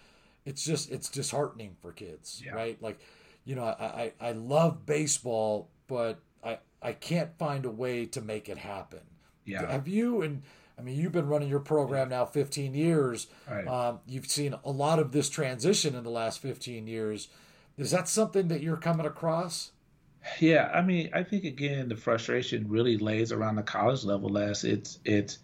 [0.45, 2.53] it's just it's disheartening for kids, yeah.
[2.53, 2.81] right?
[2.81, 2.99] Like,
[3.45, 8.21] you know, I, I I love baseball, but I I can't find a way to
[8.21, 9.01] make it happen.
[9.45, 9.71] Yeah.
[9.71, 10.41] Have you and
[10.77, 13.27] I mean, you've been running your program now 15 years.
[13.49, 13.65] Right.
[13.65, 17.29] Um, you've seen a lot of this transition in the last 15 years.
[17.77, 19.71] Is that something that you're coming across?
[20.39, 24.29] Yeah, I mean, I think again the frustration really lays around the college level.
[24.29, 25.37] Les, it's it's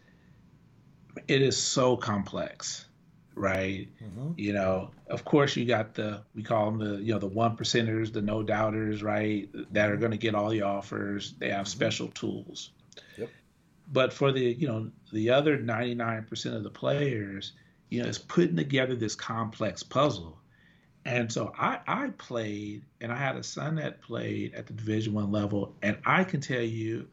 [1.28, 2.88] it is so complex,
[3.42, 3.90] right?
[4.02, 4.34] Mm-hmm.
[4.38, 7.58] You know, of course you got the we call them the you know the one
[7.58, 9.50] percenters, the no doubters, right?
[9.74, 11.34] That are going to get all the offers.
[11.38, 11.80] They have mm-hmm.
[11.80, 12.70] special tools.
[13.18, 13.30] Yep.
[13.92, 17.54] But for the you know the other ninety nine percent of the players,
[17.90, 20.38] you know, it's putting together this complex puzzle
[21.04, 25.14] and so I, I played, and I had a son that played at the Division
[25.14, 27.08] One level, and I can tell you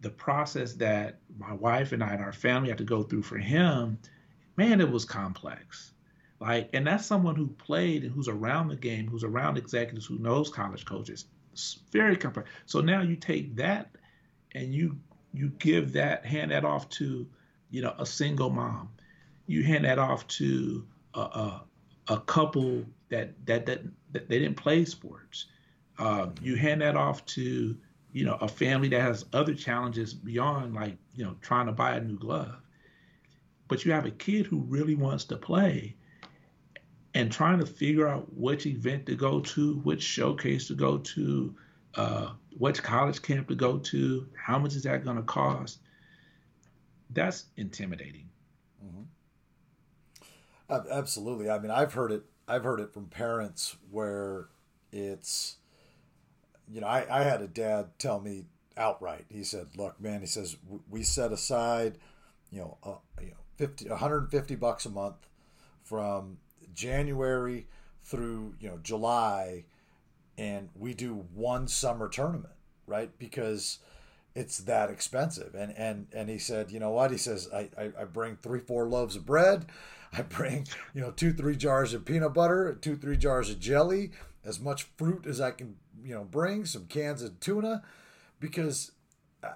[0.00, 3.36] the process that my wife and I and our family had to go through for
[3.36, 3.98] him.
[4.58, 5.92] Man, it was complex.
[6.40, 10.18] Like, and that's someone who played and who's around the game, who's around executives, who
[10.18, 11.24] knows college coaches.
[11.52, 12.50] It's very complex.
[12.66, 13.90] So now you take that
[14.54, 14.98] and you
[15.32, 17.26] you give that hand that off to
[17.70, 18.90] you know a single mom
[19.48, 21.64] you hand that off to a, a,
[22.08, 25.46] a couple that that that, that they didn't play sports.
[25.98, 27.76] Uh, you hand that off to
[28.12, 31.96] you know a family that has other challenges beyond like you know trying to buy
[31.96, 32.54] a new glove.
[33.68, 35.94] But you have a kid who really wants to play,
[37.14, 41.54] and trying to figure out which event to go to, which showcase to go to,
[41.94, 45.80] uh, which college camp to go to, how much is that going to cost?
[47.10, 48.28] That's intimidating.
[48.84, 49.02] Mm-hmm.
[50.90, 51.50] Absolutely.
[51.50, 52.24] I mean, I've heard it.
[52.46, 54.48] I've heard it from parents where
[54.92, 55.56] it's,
[56.70, 58.44] you know, I, I had a dad tell me
[58.76, 59.26] outright.
[59.28, 60.56] He said, "Look, man," he says,
[60.88, 61.98] "we set aside,
[62.50, 65.28] you know, uh, you know, 50, 150 bucks a month
[65.82, 66.38] from
[66.74, 67.66] January
[68.04, 69.64] through you know July,
[70.36, 72.54] and we do one summer tournament,
[72.86, 73.10] right?
[73.18, 73.78] Because."
[74.34, 75.54] it's that expensive.
[75.56, 77.10] And and and he said, you know what?
[77.10, 79.66] He says, I, I, I, bring three, four loaves of bread.
[80.12, 84.12] I bring, you know, two, three jars of peanut butter, two, three jars of jelly,
[84.44, 87.82] as much fruit as I can, you know, bring, some cans of tuna,
[88.40, 88.92] because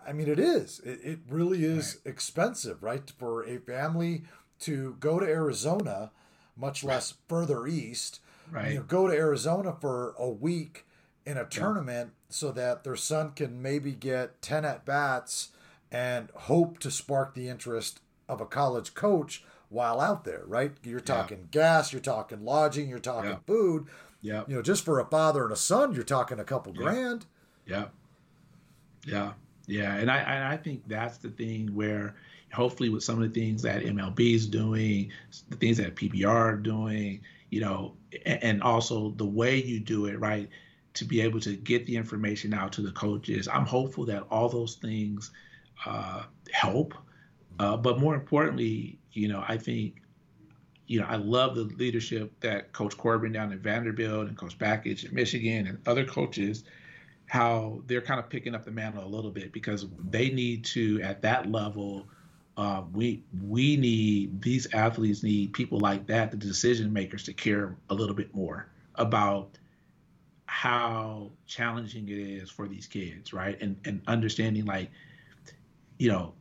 [0.06, 0.80] I mean, it is.
[0.80, 2.12] It, it really is right.
[2.12, 3.10] expensive, right?
[3.18, 4.22] For a family
[4.60, 6.12] to go to Arizona,
[6.56, 8.72] much less further east, right.
[8.72, 10.86] you know, go to Arizona for a week
[11.26, 12.34] in a tournament yeah.
[12.34, 15.48] so that their son can maybe get 10 at bats
[15.90, 20.72] and hope to spark the interest of a college coach while out there, right?
[20.84, 21.46] You're talking yeah.
[21.50, 23.38] gas, you're talking lodging, you're talking yeah.
[23.46, 23.86] food.
[24.20, 24.44] Yeah.
[24.46, 27.26] You know, just for a father and a son, you're talking a couple grand.
[27.66, 27.86] Yeah.
[29.04, 29.32] Yeah.
[29.66, 29.96] Yeah.
[29.96, 32.14] And I and I think that's the thing where
[32.53, 35.11] hopefully with some of the things that MLB is doing,
[35.48, 37.20] the things that PBR are doing,
[37.51, 37.94] you know,
[38.27, 40.48] and, and also the way you do it, right?
[40.94, 43.48] To be able to get the information out to the coaches.
[43.48, 45.31] I'm hopeful that all those things
[45.87, 46.94] uh, help.
[47.59, 50.03] Uh, but more importantly, you know, I think,
[50.87, 55.05] you know, I love the leadership that Coach Corbin down at Vanderbilt and Coach Bakich
[55.05, 56.64] at Michigan and other coaches,
[57.32, 61.00] how they're kind of picking up the mantle a little bit because they need to
[61.00, 62.06] at that level.
[62.58, 67.74] Uh, we we need these athletes need people like that, the decision makers, to care
[67.88, 69.58] a little bit more about
[70.44, 73.58] how challenging it is for these kids, right?
[73.62, 74.90] And and understanding like,
[75.96, 76.34] you know,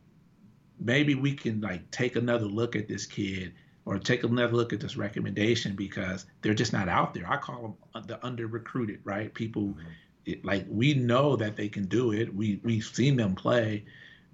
[0.78, 3.54] maybe we can like take another look at this kid
[3.86, 7.24] or take another look at this recommendation because they're just not out there.
[7.26, 9.32] I call them the under recruited, right?
[9.32, 9.88] People mm-hmm.
[10.24, 12.34] It, like we know that they can do it.
[12.34, 13.84] We we've seen them play,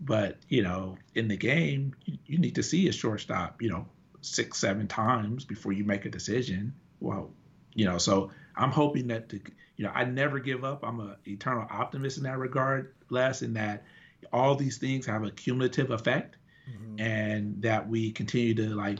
[0.00, 3.86] but you know, in the game, you, you need to see a shortstop, you know,
[4.20, 6.74] six seven times before you make a decision.
[7.00, 7.30] Well,
[7.74, 9.40] you know, so I'm hoping that the
[9.76, 10.84] you know I never give up.
[10.84, 13.84] I'm an eternal optimist in that regard, Les in that
[14.32, 16.36] all these things have a cumulative effect
[16.68, 17.00] mm-hmm.
[17.00, 18.98] and that we continue to like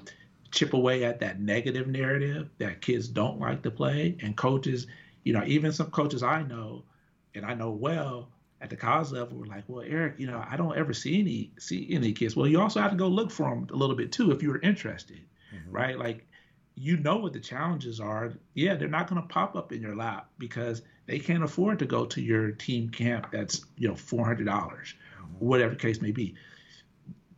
[0.50, 4.86] chip away at that negative narrative that kids don't like to play and coaches
[5.24, 6.84] you know even some coaches i know
[7.34, 10.56] and i know well at the college level were like well eric you know i
[10.56, 13.48] don't ever see any see any kids well you also have to go look for
[13.50, 15.20] them a little bit too if you're interested
[15.54, 15.70] mm-hmm.
[15.70, 16.26] right like
[16.74, 19.96] you know what the challenges are yeah they're not going to pop up in your
[19.96, 24.44] lap because they can't afford to go to your team camp that's you know $400
[24.44, 24.94] mm-hmm.
[25.38, 26.36] whatever case may be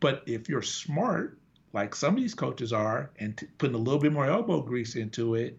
[0.01, 1.37] but if you're smart,
[1.71, 4.95] like some of these coaches are, and t- putting a little bit more elbow grease
[4.97, 5.57] into it,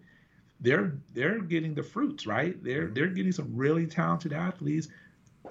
[0.63, 2.63] they're they're getting the fruits, right?
[2.63, 4.89] They're they're getting some really talented athletes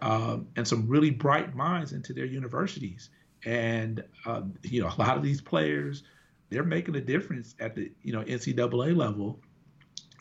[0.01, 3.09] um, and some really bright minds into their universities.
[3.45, 6.03] And uh, you know, a lot of these players,
[6.49, 9.39] they're making a difference at the you know NCAA level.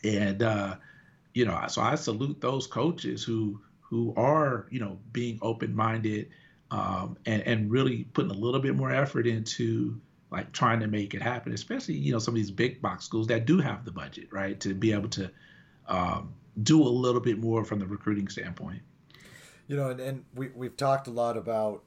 [0.03, 0.75] And uh,
[1.33, 6.29] you know, so I salute those coaches who who are you know being open minded
[6.69, 10.01] um, and and really putting a little bit more effort into
[10.31, 13.27] like trying to make it happen, especially you know some of these big box schools
[13.27, 15.29] that do have the budget, right, to be able to
[15.87, 18.81] um, do a little bit more from the recruiting standpoint.
[19.67, 21.83] You know, and, and we we've talked a lot about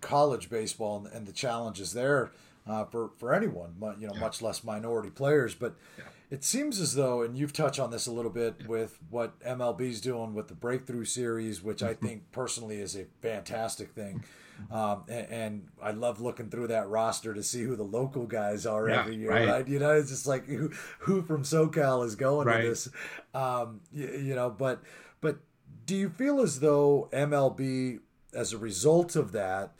[0.00, 2.30] college baseball and, and the challenges there
[2.68, 4.20] uh, for for anyone, you know, yeah.
[4.20, 5.54] much less minority players.
[5.54, 6.04] But yeah.
[6.30, 8.66] it seems as though, and you've touched on this a little bit yeah.
[8.66, 12.06] with what MLB's doing with the Breakthrough Series, which I mm-hmm.
[12.06, 14.22] think personally is a fantastic thing.
[14.70, 18.66] Um, and, and, I love looking through that roster to see who the local guys
[18.66, 19.48] are every year, right.
[19.48, 19.68] right.
[19.68, 22.62] You know, it's just like who, who from SoCal is going right.
[22.62, 22.88] to this,
[23.34, 24.50] um, you, you know.
[24.50, 24.82] But
[25.20, 25.38] but
[25.86, 28.00] do you feel as though MLB,
[28.34, 29.72] as a result of that,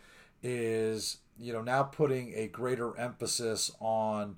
[0.43, 4.37] is you know now putting a greater emphasis on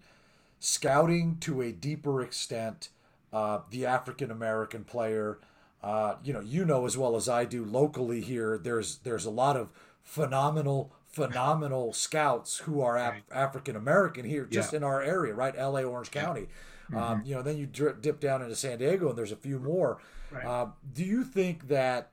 [0.59, 2.89] scouting to a deeper extent
[3.33, 5.39] uh, the African American player.
[5.83, 8.59] Uh, you know, you know as well as I do locally here.
[8.59, 9.69] There's there's a lot of
[10.11, 14.79] phenomenal phenomenal scouts who are Af- African American here just yeah.
[14.79, 15.55] in our area, right?
[15.57, 15.85] L.A.
[15.85, 16.49] Orange County.
[16.93, 17.13] Um, mm-hmm.
[17.13, 19.61] Um, you know, then you drip, dip down into San Diego, and there's a few
[19.61, 19.99] more.
[20.33, 20.45] Right.
[20.45, 22.11] Uh, do you think that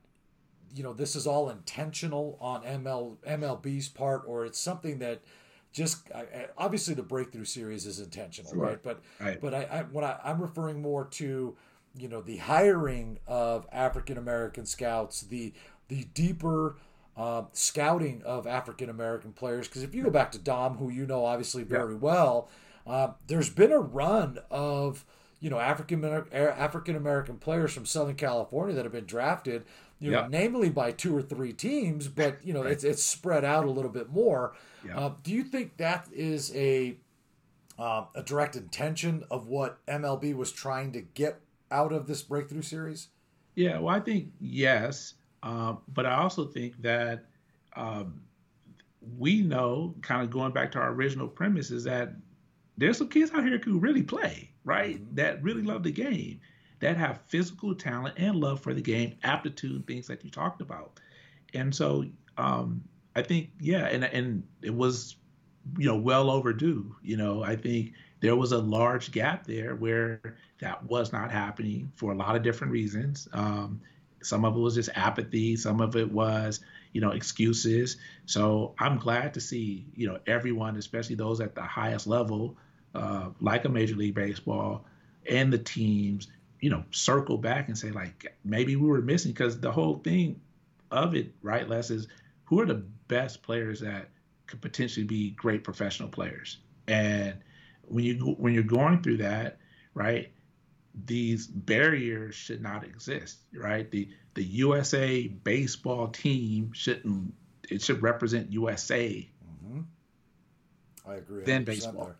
[0.75, 5.21] you know this is all intentional on ML MLB's part, or it's something that
[5.71, 6.07] just
[6.55, 8.61] obviously the breakthrough series is intentional, sure.
[8.61, 8.83] right?
[8.83, 9.41] But right.
[9.41, 11.55] but I, I when I, I'm referring more to
[11.97, 15.53] you know the hiring of African American scouts, the
[15.87, 16.75] the deeper
[17.17, 19.67] uh, scouting of African American players.
[19.67, 21.99] Because if you go back to Dom, who you know obviously very yeah.
[21.99, 22.49] well,
[22.85, 25.05] uh, there's been a run of
[25.39, 29.65] you know African African American players from Southern California that have been drafted
[29.99, 32.71] you know, namely by two or three teams, but you know, right.
[32.71, 34.53] it's it's spread out a little bit more.
[34.93, 36.95] Uh, do you think that is a
[37.79, 41.41] uh, a direct intention of what MLB was trying to get
[41.71, 43.09] out of this breakthrough series?
[43.55, 47.25] Yeah, well, I think yes, um, but I also think that
[47.75, 48.21] um,
[49.17, 52.13] we know, kind of going back to our original premise, is that
[52.77, 54.95] there's some kids out here who really play, right?
[54.95, 55.15] Mm-hmm.
[55.15, 56.39] That really love the game
[56.79, 60.99] that have physical talent and love for the game, aptitude, things that you talked about.
[61.53, 62.05] And so
[62.37, 62.83] um,
[63.15, 65.15] I think, yeah, and and it was,
[65.77, 66.95] you know, well overdue.
[67.01, 71.91] You know, I think there was a large gap there where that was not happening
[71.95, 73.27] for a lot of different reasons.
[73.33, 73.81] Um,
[74.21, 75.55] some of it was just apathy.
[75.55, 76.59] Some of it was,
[76.93, 77.97] you know, excuses.
[78.25, 82.57] So I'm glad to see, you know, everyone, especially those at the highest level,
[82.95, 84.85] uh, like a Major League Baseball,
[85.29, 86.27] and the teams
[86.59, 90.39] you know, circle back and say like maybe we were missing because the whole thing
[90.91, 92.07] of it, right, Les, is
[92.45, 94.09] who are the best players that
[94.47, 96.57] could potentially be great professional players.
[96.87, 97.35] And
[97.87, 99.57] when you when you're going through that,
[99.93, 100.31] right,
[101.05, 103.89] these barriers should not exist, right?
[103.89, 107.33] The the USA baseball team shouldn't
[107.69, 109.27] it should represent USA.
[109.65, 109.81] Mm-hmm.
[111.09, 111.43] I agree.
[111.43, 112.13] Then baseball,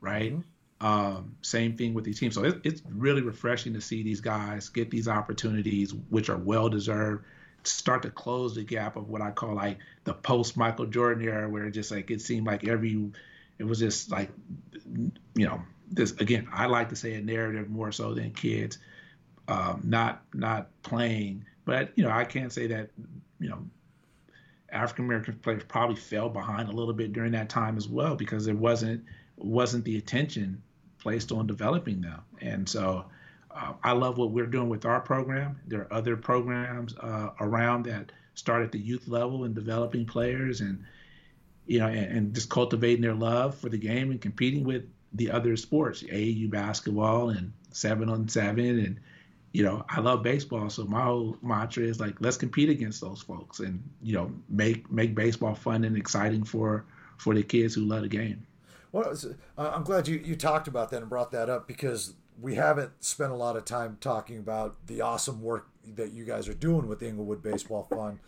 [0.00, 0.32] right?
[0.32, 0.86] Mm-hmm.
[0.86, 2.34] Um, same thing with these teams.
[2.34, 6.68] So it, it's really refreshing to see these guys get these opportunities, which are well
[6.68, 7.24] deserved.
[7.64, 11.48] Start to close the gap of what I call like the post Michael Jordan era,
[11.48, 13.10] where it just like it seemed like every,
[13.58, 14.30] it was just like,
[15.34, 15.60] you know,
[15.90, 16.48] this again.
[16.52, 18.78] I like to say a narrative more so than kids,
[19.46, 21.44] um, not not playing.
[21.64, 22.90] But you know, I can't say that,
[23.38, 23.58] you know,
[24.70, 28.44] African American players probably fell behind a little bit during that time as well because
[28.44, 29.04] there wasn't
[29.36, 30.62] wasn't the attention
[30.98, 32.20] placed on developing them.
[32.40, 33.04] And so
[33.50, 35.60] uh, I love what we're doing with our program.
[35.66, 40.60] There are other programs uh, around that start at the youth level and developing players
[40.60, 40.84] and
[41.66, 44.84] you know and, and, just cultivating their love for the game and competing with
[45.14, 49.00] the other sports, AAU basketball and seven on seven and
[49.52, 53.22] you know, I love baseball, so my whole mantra is like, let's compete against those
[53.22, 56.84] folks, and you know, make make baseball fun and exciting for
[57.16, 58.46] for the kids who love the game.
[58.92, 59.14] Well,
[59.56, 62.92] uh, I'm glad you, you talked about that and brought that up because we haven't
[63.04, 66.86] spent a lot of time talking about the awesome work that you guys are doing
[66.86, 68.18] with the Inglewood Baseball Fund.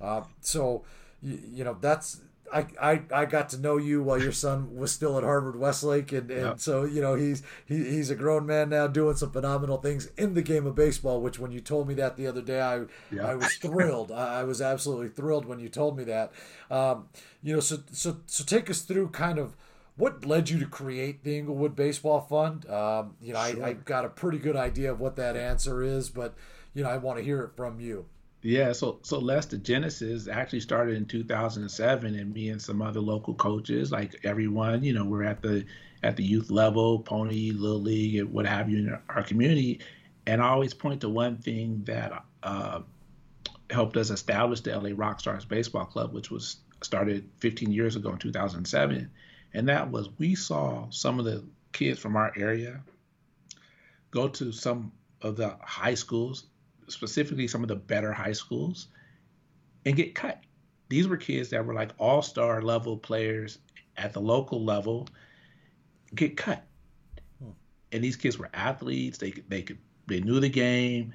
[0.00, 0.84] Uh, so,
[1.22, 2.20] you, you, know, that's
[2.52, 6.12] I, I I got to know you while your son was still at Harvard Westlake,
[6.12, 6.60] and, and yep.
[6.60, 10.34] so you know he's he, he's a grown man now doing some phenomenal things in
[10.34, 11.20] the game of baseball.
[11.20, 13.24] Which when you told me that the other day, I yep.
[13.24, 14.12] I was thrilled.
[14.12, 16.32] I, was absolutely thrilled when you told me that.
[16.70, 17.08] Um,
[17.42, 19.56] you know, so so so take us through kind of
[19.96, 22.68] what led you to create the Inglewood Baseball Fund?
[22.68, 23.64] Um, you know, sure.
[23.64, 26.34] I, I got a pretty good idea of what that answer is, but
[26.74, 28.06] you know, I want to hear it from you.
[28.46, 33.00] Yeah, so so Les the genesis actually started in 2007, and me and some other
[33.00, 35.64] local coaches, like everyone, you know, we're at the
[36.04, 39.80] at the youth level, Pony, Little League, and what have you in our community.
[40.28, 42.82] And I always point to one thing that uh,
[43.68, 48.18] helped us establish the LA Rockstars Baseball Club, which was started 15 years ago in
[48.18, 49.10] 2007.
[49.54, 51.42] And that was we saw some of the
[51.72, 52.80] kids from our area
[54.12, 56.44] go to some of the high schools,
[56.88, 58.88] specifically some of the better high schools,
[59.84, 60.42] and get cut.
[60.88, 63.58] These were kids that were like all star level players
[63.96, 65.08] at the local level,
[66.14, 66.64] get cut.
[67.42, 67.50] Hmm.
[67.92, 69.18] And these kids were athletes.
[69.18, 71.12] They they could they knew the game,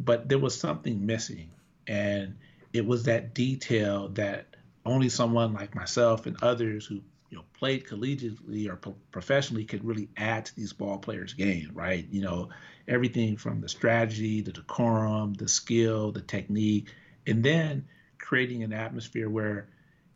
[0.00, 1.50] but there was something missing,
[1.86, 2.36] and
[2.72, 4.46] it was that detail that
[4.84, 7.00] only someone like myself and others who
[7.30, 11.70] you know played collegiately or pro- professionally could really add to these ball players' game,
[11.74, 12.06] right?
[12.10, 12.48] You know,
[12.86, 16.92] everything from the strategy, the decorum, the skill, the technique,
[17.26, 17.86] and then
[18.18, 19.68] creating an atmosphere where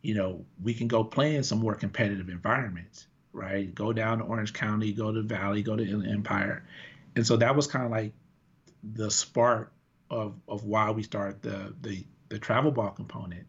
[0.03, 3.75] you know we can go play in some more competitive environments, right?
[3.75, 6.65] Go down to Orange County, go to Valley, go to Empire,
[7.17, 8.13] and so that was kind of like
[8.95, 9.73] the spark
[10.11, 13.47] of of why we started the the the travel ball component.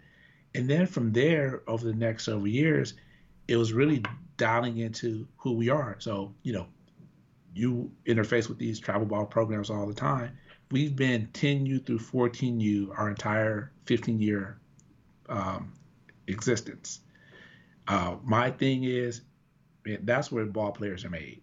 [0.55, 2.93] And then from there, over the next several years,
[3.47, 4.03] it was really
[4.37, 5.95] dialing into who we are.
[5.99, 6.67] So, you know,
[7.53, 10.37] you interface with these travel ball programs all the time.
[10.71, 14.57] We've been 10U through 14U our entire 15 year
[15.29, 15.73] um,
[16.27, 17.01] existence.
[17.87, 19.21] Uh, my thing is,
[19.85, 21.41] man, that's where ball players are made.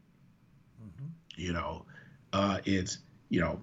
[0.82, 1.06] Mm-hmm.
[1.36, 1.84] You know,
[2.32, 2.98] uh, it's,
[3.28, 3.60] you know,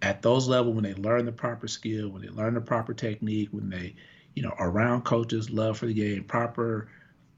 [0.00, 3.48] at those levels when they learn the proper skill, when they learn the proper technique,
[3.52, 3.94] when they,
[4.34, 6.88] you know, around coaches, love for the game, proper,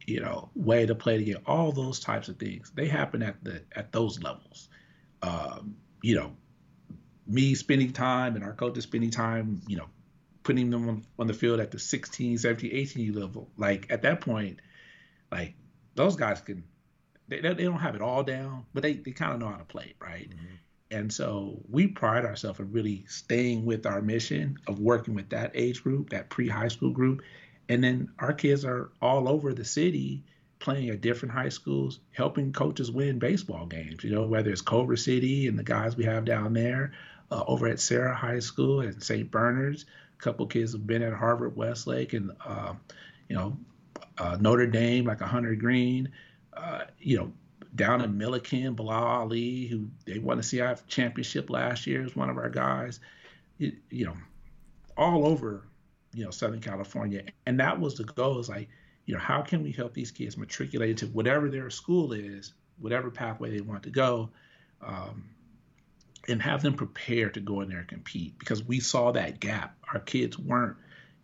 [0.07, 2.71] you know, way to play the game, all those types of things.
[2.75, 4.69] They happen at the at those levels.
[5.23, 6.37] Um, you know,
[7.27, 9.89] me spending time and our coaches spending time, you know,
[10.43, 13.51] putting them on, on the field at the 16, 17, 18 level.
[13.57, 14.61] Like at that point,
[15.33, 15.55] like
[15.95, 16.63] those guys can
[17.29, 19.65] they, they don't have it all down, but they, they kind of know how to
[19.65, 20.31] play it, right?
[20.31, 20.55] Mm-hmm.
[20.93, 25.51] And so we pride ourselves in really staying with our mission of working with that
[25.55, 27.23] age group, that pre high school group.
[27.69, 30.25] And then our kids are all over the city
[30.59, 34.97] playing at different high schools, helping coaches win baseball games, you know, whether it's Culver
[34.97, 36.93] City and the guys we have down there,
[37.31, 39.31] uh, over at Serra High School and St.
[39.31, 39.85] Bernard's.
[40.19, 42.75] A couple kids have been at Harvard Westlake and, uh,
[43.29, 43.57] you know,
[44.19, 46.13] uh, Notre Dame, like a Hunter Green,
[46.55, 47.33] Uh, you know,
[47.75, 52.31] down in Millikan, Bilal Ali, who they won the CIF championship last year, is one
[52.31, 52.99] of our guys.
[53.59, 54.17] You, you know,
[54.97, 55.65] all over,
[56.17, 58.39] you know, Southern California, and that was the goal.
[58.39, 58.69] Is like,
[59.05, 63.11] you know, how can we help these kids matriculate into whatever their school is, whatever
[63.11, 64.31] pathway they want to go,
[64.83, 65.29] um,
[66.27, 69.77] and have them prepared to go in there and compete because we saw that gap.
[69.93, 70.77] Our kids weren't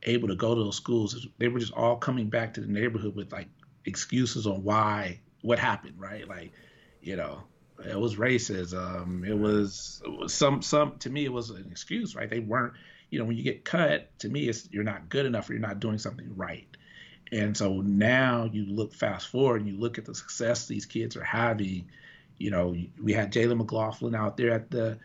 [0.02, 1.26] able to go to those schools.
[1.38, 3.48] They were just all coming back to the neighborhood with like
[3.86, 6.28] excuses on why what happened, right?
[6.28, 6.52] Like,
[7.00, 7.42] you know,
[7.84, 9.26] it was racism.
[9.26, 12.28] It was, it was some some to me it was an excuse, right?
[12.28, 12.74] They weren't,
[13.12, 15.62] you know, when you get cut, to me it's you're not good enough or you're
[15.62, 16.66] not doing something right.
[17.30, 21.16] And so now you look fast forward and you look at the success these kids
[21.16, 21.88] are having.
[22.38, 24.98] You know, we had Jalen McLaughlin out there at the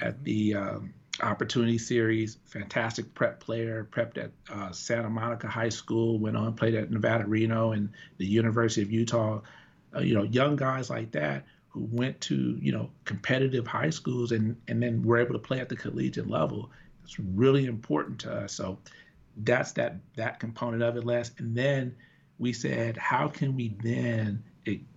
[0.00, 6.18] at the um, Opportunity Series, fantastic prep player, prepped at uh, Santa Monica High School,
[6.18, 9.40] went on played at Nevada Reno and the University of Utah
[9.94, 14.32] uh, you know, young guys like that who went to, you know, competitive high schools
[14.32, 16.70] and, and then were able to play at the collegiate level.
[17.10, 18.52] It's really important to us.
[18.52, 18.78] So
[19.36, 21.32] that's that that component of it, Les.
[21.38, 21.96] And then
[22.38, 24.44] we said, how can we then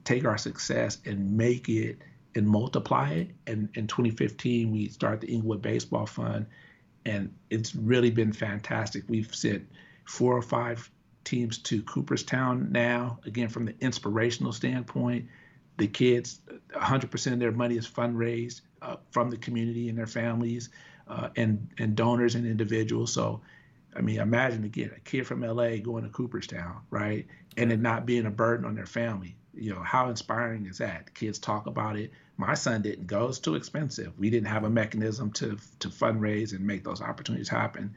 [0.04, 1.98] take our success and make it
[2.36, 3.32] and multiply it?
[3.48, 6.46] And in 2015, we started the Inglewood Baseball Fund,
[7.04, 9.06] and it's really been fantastic.
[9.08, 9.68] We've sent
[10.06, 10.90] four or five
[11.24, 13.20] teams to Cooperstown now.
[13.26, 15.30] Again, from the inspirational standpoint,
[15.78, 16.42] the kids,
[16.76, 20.70] 100% of their money is fundraised uh, from the community and their families
[21.08, 23.14] uh, and and donors and individuals.
[23.14, 23.42] So,
[23.96, 27.26] I mean, imagine again a kid from LA going to Cooperstown, right,
[27.58, 29.36] and it not being a burden on their family.
[29.54, 31.14] You know, how inspiring is that?
[31.14, 32.12] Kids talk about it.
[32.38, 34.18] My son didn't go; it's too expensive.
[34.18, 37.96] We didn't have a mechanism to to fundraise and make those opportunities happen.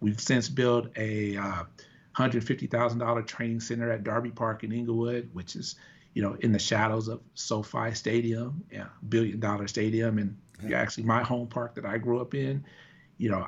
[0.00, 1.64] We've since built a uh,
[2.16, 5.76] $150,000 training center at Darby Park in Inglewood, which is,
[6.14, 10.36] you know, in the shadows of SoFi Stadium, yeah, billion dollar stadium, and
[10.66, 10.80] yeah.
[10.80, 12.64] actually my home park that I grew up in.
[13.18, 13.46] You know,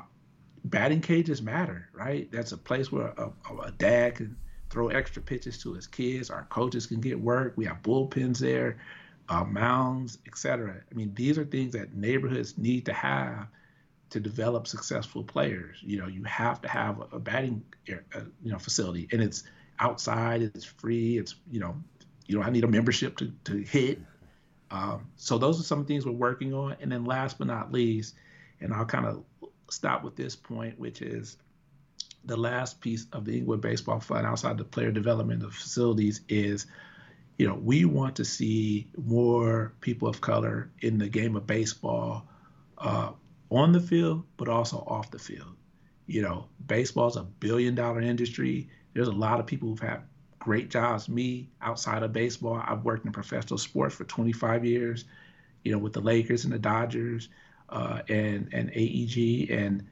[0.63, 2.31] batting cages matter, right?
[2.31, 3.31] That's a place where a,
[3.63, 4.37] a dad can
[4.69, 6.29] throw extra pitches to his kids.
[6.29, 7.53] Our coaches can get work.
[7.55, 8.77] We have bullpens there,
[9.29, 10.81] uh, mounds, etc.
[10.89, 13.47] I mean, these are things that neighborhoods need to have
[14.09, 15.77] to develop successful players.
[15.81, 17.99] You know, you have to have a batting, you
[18.43, 19.43] know, facility, and it's
[19.79, 20.41] outside.
[20.41, 21.17] It's free.
[21.17, 21.75] It's you know,
[22.25, 23.99] you don't need a membership to to hit.
[24.75, 26.75] Um, so those are some things we're working on.
[26.81, 28.15] And then last but not least,
[28.59, 29.23] and I'll kind of
[29.69, 31.37] stop with this point, which is
[32.25, 36.65] the last piece of the Inglewood Baseball Fund outside the player development of facilities is,
[37.37, 42.27] you know, we want to see more people of color in the game of baseball
[42.77, 43.11] uh,
[43.49, 45.55] on the field, but also off the field.
[46.05, 48.69] You know, baseball is a billion dollar industry.
[48.93, 50.01] There's a lot of people who've had
[50.45, 51.09] great jobs.
[51.09, 55.05] Me, outside of baseball, I've worked in professional sports for 25 years,
[55.63, 57.29] you know, with the Lakers and the Dodgers
[57.69, 59.49] uh, and, and AEG.
[59.49, 59.87] And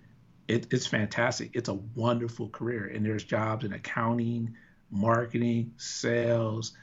[0.48, 1.50] it, it's fantastic.
[1.54, 2.86] It's a wonderful career.
[2.86, 4.56] And there's jobs in accounting,
[4.92, 6.74] marketing, sales,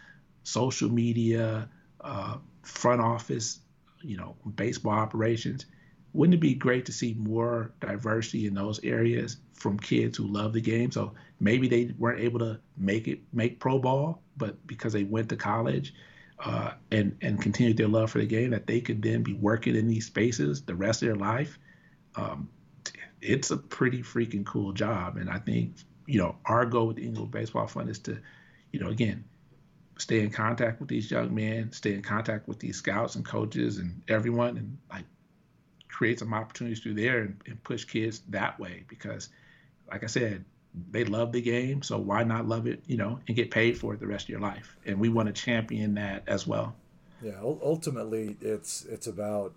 [0.42, 1.68] social media,
[2.00, 3.60] uh, front office,
[4.02, 5.66] you know, baseball operations
[6.12, 10.52] wouldn't it be great to see more diversity in those areas from kids who love
[10.52, 10.90] the game?
[10.90, 15.28] So maybe they weren't able to make it make pro ball, but because they went
[15.28, 15.94] to college
[16.44, 19.76] uh, and and continued their love for the game, that they could then be working
[19.76, 21.58] in these spaces the rest of their life.
[22.16, 22.48] Um,
[23.20, 25.74] it's a pretty freaking cool job, and I think
[26.06, 28.18] you know our goal with the Inglewood Baseball Fund is to,
[28.72, 29.24] you know, again,
[29.98, 33.78] stay in contact with these young men, stay in contact with these scouts and coaches
[33.78, 35.04] and everyone, and like
[35.90, 39.28] create some opportunities through there and, and push kids that way because,
[39.90, 40.44] like I said,
[40.90, 43.94] they love the game, so why not love it, you know, and get paid for
[43.94, 44.76] it the rest of your life?
[44.86, 46.74] And we want to champion that as well.
[47.22, 49.52] Yeah, ultimately, it's it's about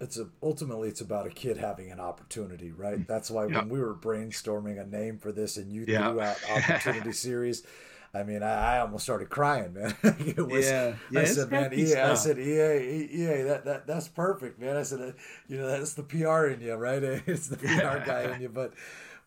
[0.00, 3.06] it's a, ultimately it's about a kid having an opportunity, right?
[3.06, 7.12] That's why when we were brainstorming a name for this and you threw out opportunity
[7.12, 7.64] series,
[8.14, 9.94] I mean, I, I almost started crying, man.
[10.02, 14.08] it was, yeah, yeah, I said, man, EA, I said, EA, EA, that, that that's
[14.08, 14.76] perfect, man.
[14.76, 15.12] I said, uh,
[15.46, 17.02] you know, that's the PR in you, right?
[17.26, 17.66] It's the PR
[18.06, 18.72] guy in you, but.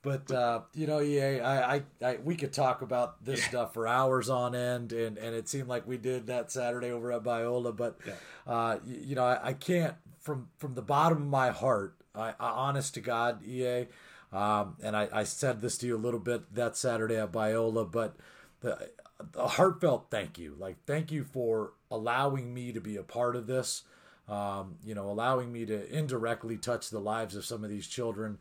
[0.04, 3.50] But uh, you know, EA, I, I, I, we could talk about this yeah.
[3.50, 7.12] stuff for hours on end, and, and it seemed like we did that Saturday over
[7.12, 7.78] at Biola.
[7.78, 8.14] But yeah.
[8.48, 12.30] uh, you, you, know, I, I, can't from from the bottom of my heart, I,
[12.40, 13.90] I honest to God, EA,
[14.34, 17.92] um, and I, I said this to you a little bit that Saturday at Biola,
[17.92, 18.16] but
[18.62, 18.90] the,
[19.36, 20.56] a heartfelt thank you.
[20.58, 23.84] Like, thank you for allowing me to be a part of this.
[24.28, 28.38] Um, you know, allowing me to indirectly touch the lives of some of these children.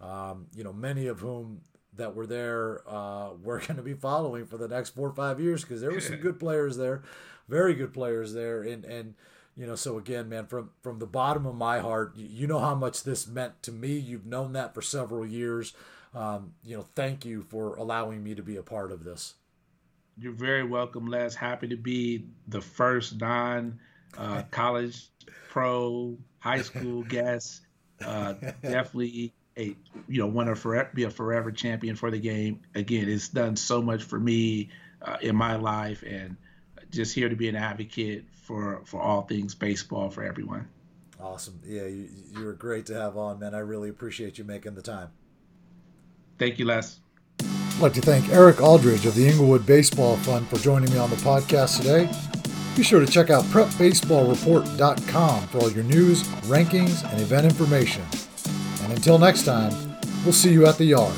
[0.00, 1.60] Um, you know, many of whom
[1.98, 5.40] that were there uh, we're going to be following for the next four or five
[5.40, 7.02] years because there were some good players there,
[7.48, 9.14] very good players there, and and
[9.56, 12.74] you know, so again, man, from from the bottom of my heart, you know how
[12.74, 13.98] much this meant to me.
[13.98, 15.74] You've known that for several years.
[16.14, 19.34] Um, you know, thank you for allowing me to be a part of this.
[20.20, 21.34] You're very welcome, Les.
[21.34, 23.78] Happy to be the first non
[24.16, 25.08] uh, college,
[25.48, 27.60] pro, high school guest.
[28.04, 29.76] Uh, definitely a
[30.08, 32.60] you know want to forever, be a forever champion for the game.
[32.74, 34.70] Again, it's done so much for me
[35.02, 36.36] uh, in my life, and
[36.90, 40.68] just here to be an advocate for for all things baseball for everyone.
[41.20, 41.60] Awesome.
[41.64, 43.54] Yeah, you, you're great to have on, man.
[43.54, 45.10] I really appreciate you making the time.
[46.38, 47.00] Thank you, Les.
[47.78, 51.10] I'd like to thank Eric Aldridge of the Inglewood Baseball Fund for joining me on
[51.10, 52.10] the podcast today.
[52.76, 58.02] Be sure to check out prepbaseballreport.com for all your news, rankings, and event information.
[58.82, 59.70] And until next time,
[60.24, 61.14] we'll see you at the yard.